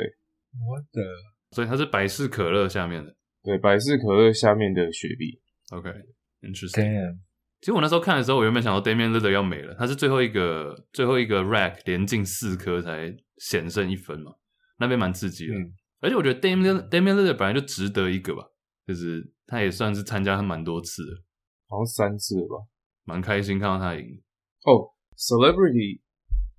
[0.66, 1.04] 我的
[1.52, 3.14] 所以它是百事可乐下面的。
[3.44, 7.18] 对，百事可乐下面的雪碧，OK，interesting、damn，
[7.60, 14.32] 其实我那时候看的时候，我原本想到 Damian Lillard 要没了，他是最后一个最后一个 rack 连进四颗才险胜一分嘛，
[14.80, 15.54] 那边蛮刺激的。
[15.54, 18.44] 嗯而且我觉得 Damian Damian Lillard 本来就值得一个吧，
[18.86, 21.12] 就是他也算是参加他蛮多次的，
[21.68, 22.56] 好像三次了吧？
[23.04, 24.22] 蛮开心看到他赢。
[24.68, 26.02] 哦，Celebrity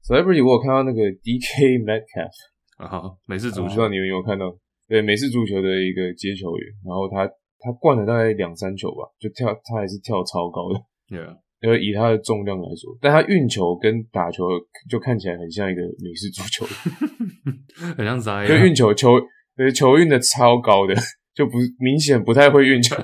[0.02, 2.32] Celebrity，我有看到那个 DK Metcalf。
[2.78, 3.62] 然后美式足球。
[3.62, 4.48] 我不知道你们有没有看到，
[4.88, 7.26] 对美式足球的一个接球员，然后他
[7.58, 10.78] 他灌了大概两三球吧，就跳他还是跳超高的
[11.10, 14.44] ，，Yeah， 因为以他的重量来说，但他运球跟打球
[14.88, 19.14] 就看起来很像一个美式足球员， 很像 z 就运球球
[19.56, 20.94] 呃球运的超高的，
[21.34, 22.94] 就不明显不太会运球，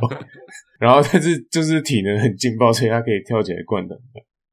[0.79, 3.99] 然后但是就是体能很劲爆，所以他可以跳起来灌篮。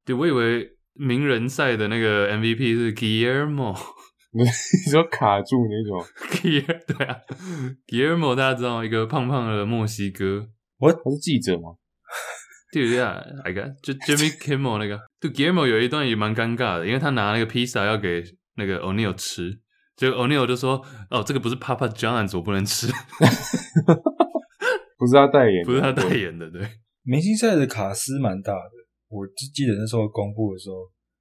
[0.06, 3.78] 对，我以为名人赛的那个 MVP 是 Guillermo。
[4.34, 4.46] 你
[4.90, 7.18] 说卡住那种，Guillermo 对啊
[7.86, 8.86] ，Guillermo 大家知道吗？
[8.86, 11.76] 一个胖胖的墨西哥，我他是记者吗？
[12.72, 18.24] 对呀，I got 就 Jimmy Kimmel 那个，对 Guillermo 有一段也蛮尴尬的，因为他拿那个披萨要给
[18.56, 19.60] 那个 O'Neill 吃，
[19.98, 22.88] 结果 O'Neal 就说：“哦，这个不是 Papa John's，我不能吃，
[24.98, 26.66] 不是他代言的，不是他代言的。”对，
[27.04, 28.72] 明星赛的卡斯蛮大的，
[29.12, 30.78] 我只记得那时候公布的时候，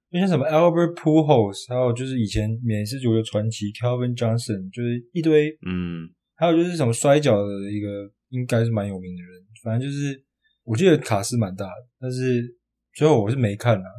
[0.09, 10.23] 就像什么 Albert Pujols，还有就是以前美式足球传奇 Calvin Johnson，就是一堆，嗯，还有就是什么摔跤的一个，应该是蛮有名的人，反正就是
[10.63, 12.57] 我记得卡斯蛮大的，但是
[12.93, 13.89] 最后我是没看啊，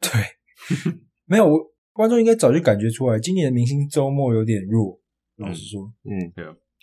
[0.00, 0.10] 对，
[1.24, 1.58] 没有我
[1.92, 5.00] 观众应该早就感觉出来，今年的明星周末有点弱，
[5.36, 6.32] 老实说，嗯，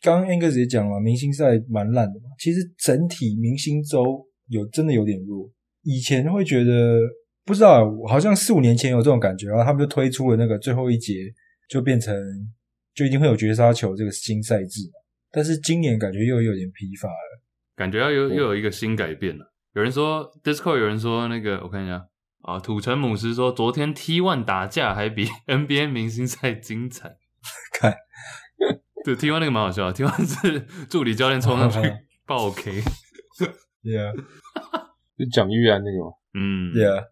[0.02, 2.26] 刚刚 Angus 也讲了，明星赛蛮烂的嘛。
[2.38, 5.50] 其实整体明星周有真的有点弱。
[5.84, 6.98] 以前会觉得
[7.46, 11.14] 不知道，好像四五年前有这种感觉，然后他们就推出了那个最后一节，
[11.70, 12.16] 就变成
[12.94, 14.94] 就一定会有绝杀球这个新赛制嘛。
[15.32, 17.42] 但是今年感觉又有点疲乏了。
[17.76, 19.52] 感觉要又又有一个新改变了。
[19.74, 22.06] 有人说 Discord 有人说那个，我看一下
[22.44, 27.18] 啊，土城姆斯说昨天 T One 打架还比 NBA 明星赛精彩。
[27.74, 27.96] 看，
[29.04, 31.80] 对 T One 那个蛮好笑的，T One 是助理教练冲上去
[32.28, 32.84] 爆 K。
[33.82, 34.14] Yeah,
[35.24, 37.06] 就蒋玉安那个嘛，嗯 yeah，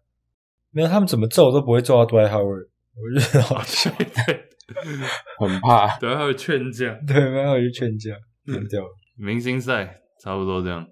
[0.70, 3.90] 没有他们怎么揍都不会揍到 Dwight Howard，我觉得好笑。
[3.98, 4.48] 对，
[5.38, 5.98] 很怕。
[5.98, 6.98] 对，还有劝架。
[7.06, 8.14] 对，蛮好去劝架，
[8.46, 8.82] 很屌。
[9.16, 10.86] 明星赛差不多这样。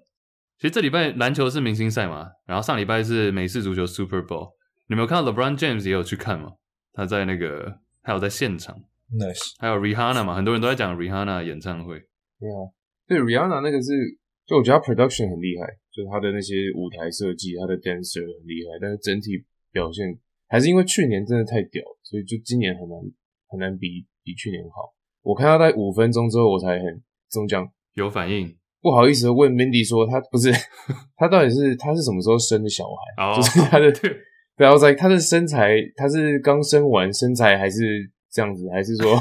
[0.57, 4.51] 其实这礼拜篮球是明星赛嘛，然后上礼拜是美式足球 Super Bowl。
[4.87, 6.49] 你没有看到 LeBron James 也有去看吗？
[6.93, 8.75] 他在那个，还有在现场
[9.09, 11.97] ，Nice，还有 Rihanna 嘛，很多人都在讲 Rihanna 演唱会。
[12.39, 12.69] 对啊，
[13.07, 13.89] 对 Rihanna 那个是，
[14.45, 20.17] 就我觉得他 production 很厉害，就他的那些舞台设计，他的 dancer 很厉害，但是整体表现
[20.47, 22.97] 还是因为去年真的太屌，所以就今年很难
[23.49, 24.93] 很难比比去年好。
[25.21, 30.51] 我看他在五分钟之后，我才很怎么讲，有反应不好意思地问 Mindy 说他不是
[31.15, 33.23] 他到底是他是什么时候生的小孩？
[33.23, 34.09] 哦， 就是他的 对，
[34.57, 37.77] 对啊，我在他的身材，他是刚生完身材还是
[38.31, 39.13] 这样子，还是说，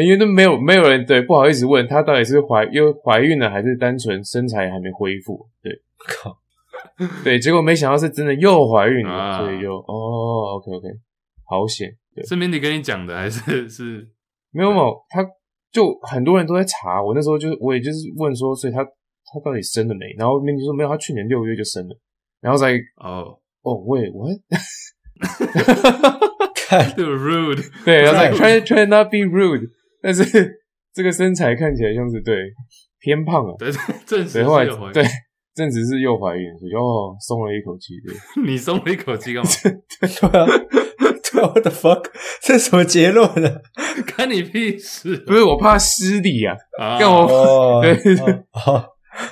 [0.00, 5.46] 因为都没有没有人对，不好意思问她到底是怀又怀孕了，还是单纯身材还没恢复？
[5.62, 5.70] 对
[6.08, 6.38] 靠，
[7.22, 10.88] 对，结果没想到是真的又怀孕了，啊所以就哦，OK OK，
[11.44, 14.08] 好险，对，是 Mindy 跟你讲的，还是是？
[14.50, 15.22] 没有没有，他
[15.70, 20.14] 就很多人都在查，我那时候就我也就是问说，所以她她到底生了没？
[20.18, 21.96] 然后 Mindy 说没有，她去年六月就生了，
[22.40, 24.26] 然后再哦，哦喂我。
[26.54, 29.68] 看对 rude，对，然后不 try try not be rude，
[30.02, 30.24] 但是
[30.92, 32.34] 这个身材看起来像是对
[33.00, 33.70] 偏胖啊，对，
[34.24, 35.04] 对，后来是有怀孕对，
[35.54, 39.50] 正值是又怀孕，所以就哦松了一口气，对， 你松了一口气干嘛？
[39.62, 40.46] 对啊，
[41.32, 42.10] 对啊，What the fuck？
[42.42, 43.60] 这什么结论呢？
[44.16, 45.16] 干你屁事！
[45.26, 48.84] 不是我怕失礼啊，啊干我哦，对 对对哦哦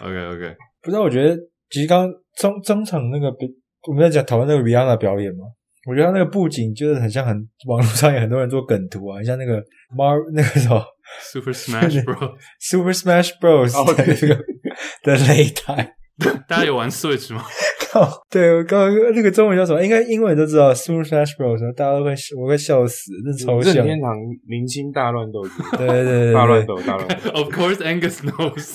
[0.02, 1.36] ，OK OK，不知道，我觉得
[1.70, 3.48] 其实刚刚中中场那个表，
[3.88, 5.44] 我们在讲讨论那个 Rihanna 表演嘛，
[5.86, 9.62] 我觉得他那个布景就是很像很网络上有很多人做梗图啊，很像那个
[9.96, 10.84] Mar 那个什么
[11.32, 14.34] Super Smash Bros，Super Smash Bros 的这个
[15.04, 15.94] 的擂台。
[16.46, 17.42] 大家有玩 Switch 吗？
[17.90, 19.82] 靠，对我刚刚那个中文叫什么？
[19.82, 23.74] 应该英文都知道 Super Smash Bros，大家都会我会笑死，那超像。
[23.74, 24.14] 任天堂
[24.46, 25.42] 明星大乱斗，
[25.78, 28.74] 对对对大乱斗，大乱斗，Of course, Angus knows。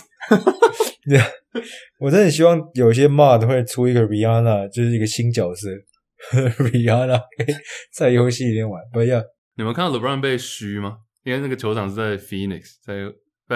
[1.07, 1.21] 对，
[1.99, 5.69] 我真的很希望有一些 mod 会出一个 Rihanna，就是一个新角色
[6.31, 7.21] ，Rihanna
[7.93, 8.83] 在游戏里面玩。
[8.91, 9.21] 不要，
[9.55, 10.99] 你们看到 LeBron 被虚吗？
[11.23, 13.09] 因为那个球场是在 Phoenix，在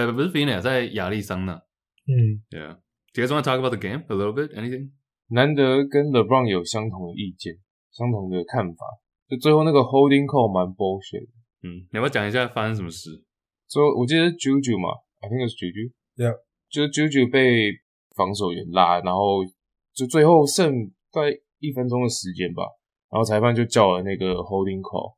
[0.07, 1.53] 不不是 Phoenix，在亚利桑那。
[1.53, 2.77] 嗯，Yeah.
[3.13, 4.53] Do you guys want to talk about the game a little bit?
[4.53, 4.91] Anything?
[5.29, 7.53] 难得跟 LeBron 有相同的意见，
[7.91, 8.85] 相同的看法，
[9.29, 11.33] 就最后那个 holding call 蛮 bullshit 的。
[11.61, 13.09] 嗯，你要不要讲一下发生什么事？
[13.67, 14.89] 最后我记得是 Juju 嘛
[15.19, 16.39] ，I think it's Juju，Yeah
[16.69, 17.71] 就是 Juju 被
[18.15, 19.45] 防守员拉，然后
[19.93, 21.29] 就最后剩大概
[21.59, 22.63] 一分钟的时间吧，
[23.11, 25.15] 然后裁判就叫了那个 holding call，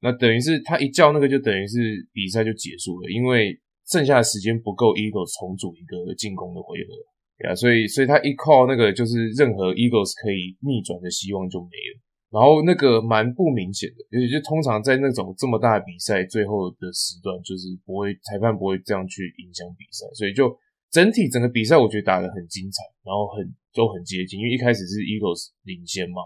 [0.00, 1.78] 那等于是他一叫那个就等于是
[2.12, 6.94] 比赛就结束了，因为剩下的时间不够 Eagles 重组一个进攻的回合，
[7.38, 12.00] 对啊，所以所以他一 call 那个就是任何 Eagles 可以逆转的希望就没了。
[12.30, 20.46] 然后那个蛮不明显的，尤其就通常在那种这么大的比赛最后的时段，就是不会裁判不会这样去影响比赛，所以就
[20.94, 23.42] 整体整个比赛我觉得打得很精彩，然后很
[23.74, 26.22] 都很接近，因为一开始是 Eagles 领先嘛，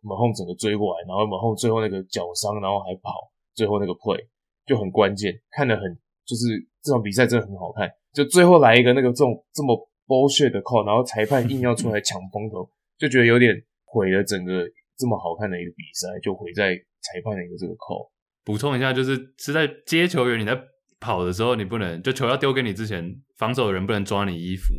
[0.00, 4.20] 马后整个追过来，然后马后最后那个脚伤，然后还跑，最后那个 play
[4.66, 5.82] 就很关键，看得很
[6.24, 9.76] 就是这场比赛真的很好看，就最后来一个那个这种这么
[10.06, 12.68] bullshit 的 call，然后裁判硬要出来抢风头，
[12.98, 13.54] 就觉得有点
[13.84, 14.64] 毁了整个
[14.96, 18.10] 这么好看的一个比赛，就毁在裁判的一个这个 call。
[18.44, 20.54] 补充一下，就是是在接球员你在
[21.00, 24.74] 跑的时候，你不能就球要丢给你之前，防守的人不能抓你衣服，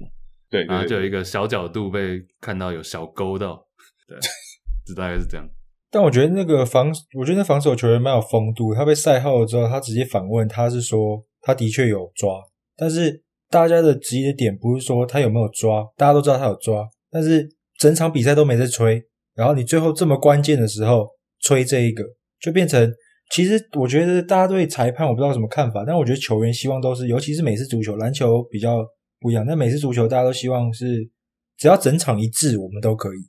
[0.56, 3.62] 对对对然后就有一个小角度被看到有小勾到，
[4.08, 4.18] 对，
[4.88, 5.45] 就大概是这样。
[5.91, 8.74] 但我觉得那个防，我觉得那防守球员蛮有风度。
[8.74, 12.41] 他被赛后了之后，他直接反问，他是说他的确有抓，
[12.76, 17.47] 但是大家的质疑的点不是说他有没有抓，大家都知道他有抓，但是
[17.78, 19.01] 整场比赛都没在吹，
[19.36, 21.08] 然后你最后这么关键的时候
[21.39, 22.03] 吹这一个，
[22.41, 22.91] 就变成
[23.32, 28.86] 其实我觉得大家对裁判我不知道什么看法，但我觉得球员希望都是，尤其是美式足球，篮球比较
[29.26, 31.09] 不一样，但美式足球大家都希望是
[31.57, 33.19] 只要整场一致，我们都可以，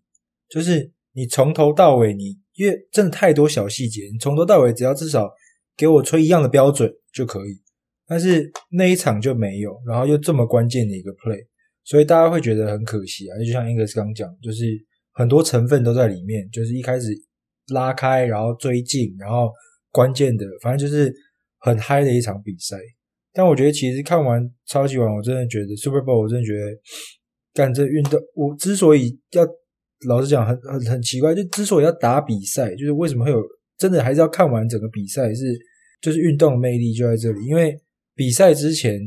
[0.50, 2.38] 就是你从头到尾你。
[2.56, 5.30] 因为真的太多小细节，你从头到尾只要至少
[5.76, 7.50] 给我吹一样的标准就可以。
[8.06, 11.38] 但是那一场就没有，然后又这么关键的一个 play，
[11.84, 13.36] 所以大家会觉得很可惜啊。
[13.38, 14.64] 就像 Angus 刚讲，就是
[15.12, 17.08] 很多成分都在里面，就是一开始
[17.74, 19.52] 拉开，然后追进，然后
[19.90, 21.14] 关键的，反正就是
[21.58, 22.78] 很嗨的一场比赛。
[23.36, 26.74] 但我觉得其实看完超级碗，我真的觉得 Super Bowl，我真的觉得
[27.52, 29.46] 干这运动，我之所以要
[30.08, 33.42] 老实讲，很很很奇怪，就之所以要打比赛，就是为什么会有
[33.76, 35.54] 真的还是要看完整个比赛，是
[36.00, 37.44] 就是运动的魅力就在这里。
[37.44, 37.78] 因为
[38.14, 38.98] 比赛之前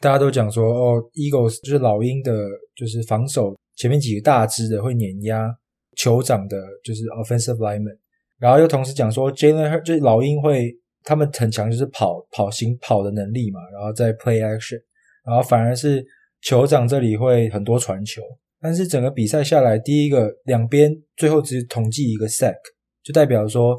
[0.00, 2.32] 大家都讲说，哦，Eagles 就是老鹰的，
[2.76, 5.52] 就是防守前面几个大只的会碾压
[5.96, 7.98] 酋长的，就是 offensive lineman，
[8.38, 10.72] 然后又同时讲说，Jalen 就是老鹰会
[11.04, 14.80] 他们很强，就是跑跑行跑的能力嘛，然后再 play action，
[15.24, 16.04] 然后反而是
[16.42, 18.22] 酋长这里会很多传球。
[18.60, 22.54] 但是整个比赛下来，第一个两边最后只统计一个 sack，
[23.02, 23.76] 就代表说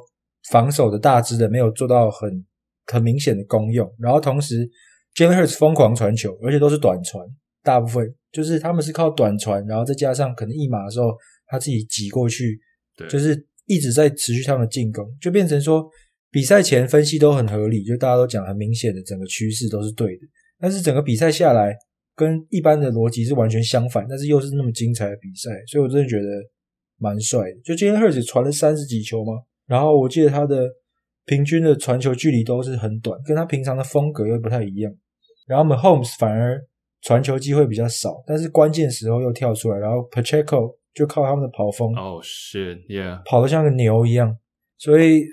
[0.49, 2.45] 防守的大只的没有做到很
[2.87, 3.89] 很明显的功用。
[3.97, 4.69] 然后同时
[5.15, 7.25] ，Jalen Hurts 疯狂传球，而且都是短传，
[7.63, 11.15] 大部分就是他们是靠短传，然后再加上可能一码的时候
[11.47, 12.59] 他自己挤过去，
[12.97, 15.89] 对就是一直在持续他们的进攻，就变成说
[16.33, 20.23] 比赛前分析都很合理，就大家都讲很明显的整个趋势都是对的。
[20.59, 21.77] 但是整个比赛下来，
[22.15, 26.23] 跟一般的逻辑是完全相反，但是又是那么精彩的比赛，所以我真的觉得
[26.97, 27.61] 蛮帅的。
[27.63, 29.33] 就今天 Hurts 传了三十几球嘛，
[29.67, 30.67] 然后我记得他的
[31.25, 34.91] 平均的传球距离都是很短，跟他平常的风格又不太一样。
[35.45, 36.59] 然后我们 Homes 反而
[37.03, 44.35] 传球机会比较少，但是关键时候又跳出来，然后 Pacheco 就靠他们的跑风，哦、shit，yeah，跑得像个牛一样，
[44.79, 45.25] 所以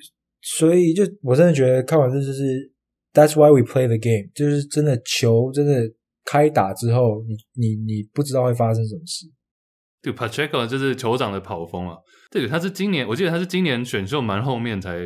[0.43, 2.73] 所以就我真的觉得看完这就是
[3.13, 5.83] That's why we play the game，就是真的球真的
[6.25, 9.27] 开打之后，你你你不知道会发生什么事。
[10.03, 11.97] 对 Pacheco 就是酋长的跑锋啊，
[12.31, 14.97] 对，他是今年我记得他是今年选秀蛮后面才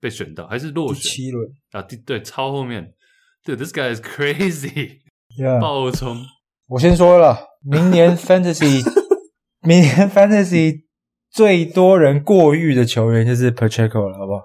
[0.00, 1.50] 被选到，还是落第选七轮。
[1.72, 1.82] 啊？
[1.82, 2.94] 第对超后面，
[3.44, 6.16] 对，this guy is crazy，，Yeah， 爆冲，
[6.68, 8.82] 我先说了，明年 Fantasy，
[9.62, 10.84] 明年 Fantasy
[11.30, 14.44] 最多人过誉的球员就是 Pacheco 了，好不好？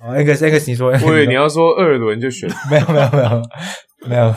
[0.06, 3.42] 好，X X，你说，我以为你要说二轮就选， 没有没有没有
[4.08, 4.34] 没有，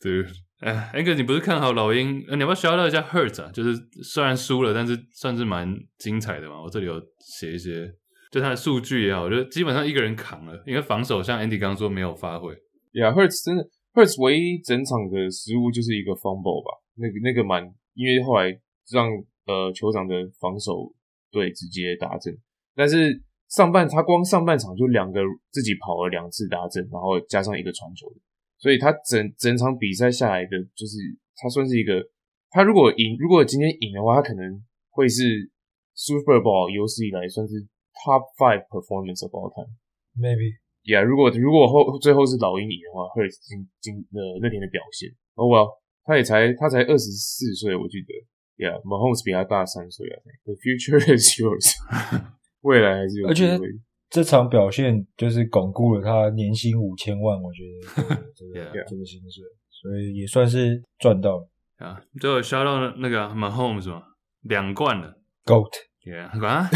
[0.00, 0.24] 对，
[0.60, 2.24] 哎，那个你不是看好老鹰？
[2.28, 3.50] 呃你要不要 shout out 一下 Hurt 啊？
[3.52, 6.62] 就是虽然输了，但是算是蛮精彩的嘛。
[6.62, 7.90] 我这里有写一些，
[8.30, 12.54] 就他的数据也好，我觉得基本上一个人扛了，因为防守像 Andy 刚刚说没有发挥。
[12.92, 13.64] Yeah, Hurts 真的
[13.94, 17.62] Hurts 唯一整场的失误就是一个 fumble 吧，那个那个蛮，
[17.94, 18.48] 因为后来
[18.92, 19.08] 让
[19.46, 20.92] 呃酋长的防守
[21.30, 22.36] 队直接打阵，
[22.74, 25.20] 但是上半他光上半场就两个
[25.50, 28.16] 自己跑了两次打阵，然后加上一个传球的，
[28.58, 30.96] 所以他整整场比赛下来的就是
[31.36, 32.02] 他算是一个，
[32.50, 35.50] 他如果赢，如果今天赢的话，他可能会是
[35.94, 37.54] Super Bowl 有史以来算是
[37.92, 39.74] Top Five performance of all time。
[40.16, 40.60] ，maybe。
[40.84, 48.10] Yeah，如果如果后最后是老鹰赢的话，Hurts 今今呃那天的表现，Oh well，他也才他才二十四岁，我记得
[48.58, 51.74] ，Yeah，Mahomes 比他大三岁啊，The future is yours，
[52.62, 53.66] 未来还是有而且机会。
[54.10, 58.72] 这场表现就是巩固了他年薪五千万，我觉得 这个 Yeah.
[58.72, 61.48] 这个这个薪水，所以也算是赚到了。
[61.78, 64.02] 啊，最后 shout out 那个 Mahomes 嘛，
[64.42, 65.14] 两冠了
[65.46, 66.68] Goat，，Yeah，啊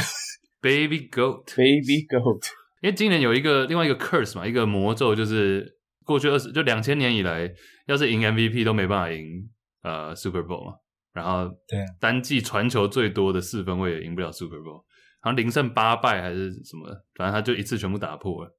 [0.62, 1.54] Baby Goat。
[1.54, 2.48] Baby Goat，
[2.80, 7.48] 因为今年有一个另外一个 curse 嘛，一个魔咒，就是过去二十就两千年以来，
[7.86, 9.48] 要是赢 MVP 都没办法赢
[9.82, 10.72] 呃 Super Bowl 嘛。
[11.16, 14.80] 然后对啊单季传球最多的四分位也赢不了 Super Bowl，
[15.20, 18.54] 好像零胜八败还是什么，反正他就一次全部打破了。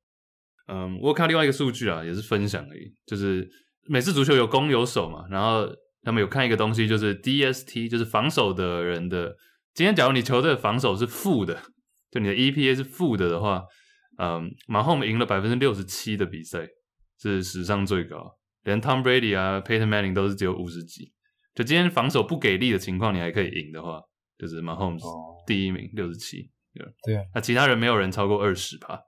[0.68, 3.48] 嗯，我有看到另外一个数据啊，也是分享而已，就是
[3.88, 5.70] 美式足球有攻有守嘛，然后
[6.02, 9.36] 他们有看一个东西，就是 DST，就是防守的人的。
[9.76, 11.62] 今天假如你球队的防守是负的，
[12.10, 13.64] 就你的 EPA 是负的的话，
[14.18, 16.68] 嗯，马后赢了百分之六十七的比赛，
[17.22, 21.14] 是史上最高，连 Tom Brady 啊、Peyton Manning 都是只有五十几。
[21.58, 24.00] 就今天防守不给力的情况，你还可以赢的话，
[24.38, 26.52] 就是 Mahomes 哦第一名六十七，
[27.04, 29.00] 对啊，那其他人没有人超过二十吧。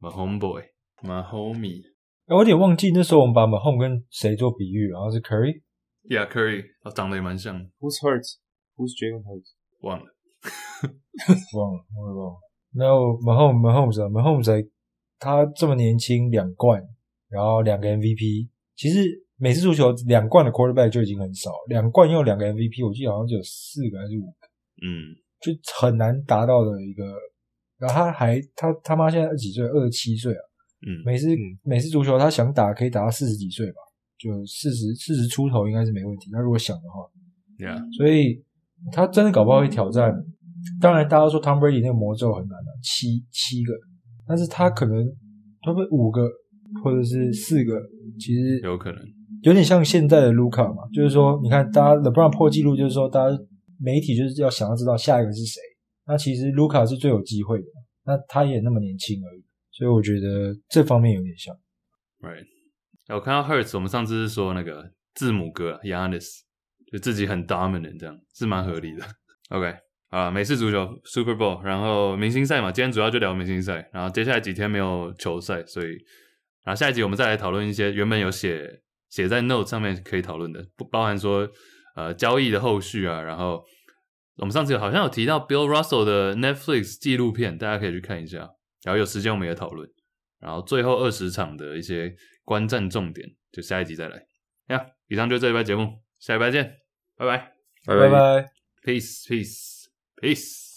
[0.00, 9.52] Mahome Boy，My homie，Yeah 我有点忘记那时候我们把 Mahomes 跟谁做比喻，然后是 Curry，Yeah Curry，他，长得也蛮像的，Who's Hurts？Who's Jalen Hurts？
[9.82, 10.06] 忘了。
[11.54, 12.40] 忘了，我也忘了。
[12.74, 14.68] 然后 Mahomes Mahomes 啊 Mahomes 才
[15.20, 16.82] 他这么年轻两冠，
[17.28, 24.46] 然后两个 MVP，其实美式足球两冠的 quarterback 就已经很少，两冠又两个 MVP，我记得好像只有四个还是五个，
[24.86, 25.10] 嗯，
[25.42, 27.02] 就很难达到的一个。
[27.76, 29.66] 然后他还他他妈现在几岁？
[29.66, 30.42] 二十七岁啊！
[30.86, 31.26] 嗯，美式、
[31.64, 33.80] 美式足球他想打可以打到四十几岁吧，
[34.16, 36.30] 就四十四十出头应该是没问题。
[36.30, 37.02] 他如果想的话
[37.58, 38.40] ，Yeah，所以
[38.92, 40.14] 他真的搞不好会挑战。
[40.80, 43.72] 当然，大家都说 Tom Brady 那个魔咒很难啊，七七个，
[44.24, 45.04] 但是他可能
[45.62, 46.30] 会不会五个
[46.84, 47.82] 或者是四个，
[48.20, 49.02] 其实有可能。
[49.42, 53.38] 有点像现在的卢卡嘛，就是说，你看，大家 LeBron 破纪录，就是说，大家
[53.80, 55.60] 媒体就是要想要知道下一个是谁。
[56.06, 57.64] 那其实卢卡是最有机会的，
[58.04, 61.54] 那他也那么年轻而已，所以我觉得这方面有点像。
[62.20, 62.46] Right，
[63.14, 66.40] 我看到 Hertz，我们上次是说那个字母哥 Yanis，
[66.90, 69.04] 就自己很 dominant，这样是蛮合理的。
[69.50, 69.74] OK，
[70.08, 75.88] 啊，美式足球 Super Bowl，然后明星赛嘛，今天主要就聊明星赛，然后接下来几天没有球赛，所以，
[76.64, 78.80] 然后下一集我们再来讨论一些原本有写
[79.12, 81.46] 写在 note 上面可以讨论的，不包含说
[81.94, 83.62] 呃交易的后续啊，然后
[84.38, 88.48] 我们上次好像有提到 Bill Russell 的 Netflix 纪录片，大家可以去看一下，
[88.82, 89.86] 然后有时间我们也讨论。
[90.40, 94.20] 然后最后二十场的一些观战重点，就下一集再来。
[94.68, 96.78] 呀，以上就是这一拜节目，下一拜见，
[97.16, 97.52] 拜拜
[97.84, 98.50] 拜拜拜。
[98.82, 99.84] ，peace peace
[100.16, 100.71] peace。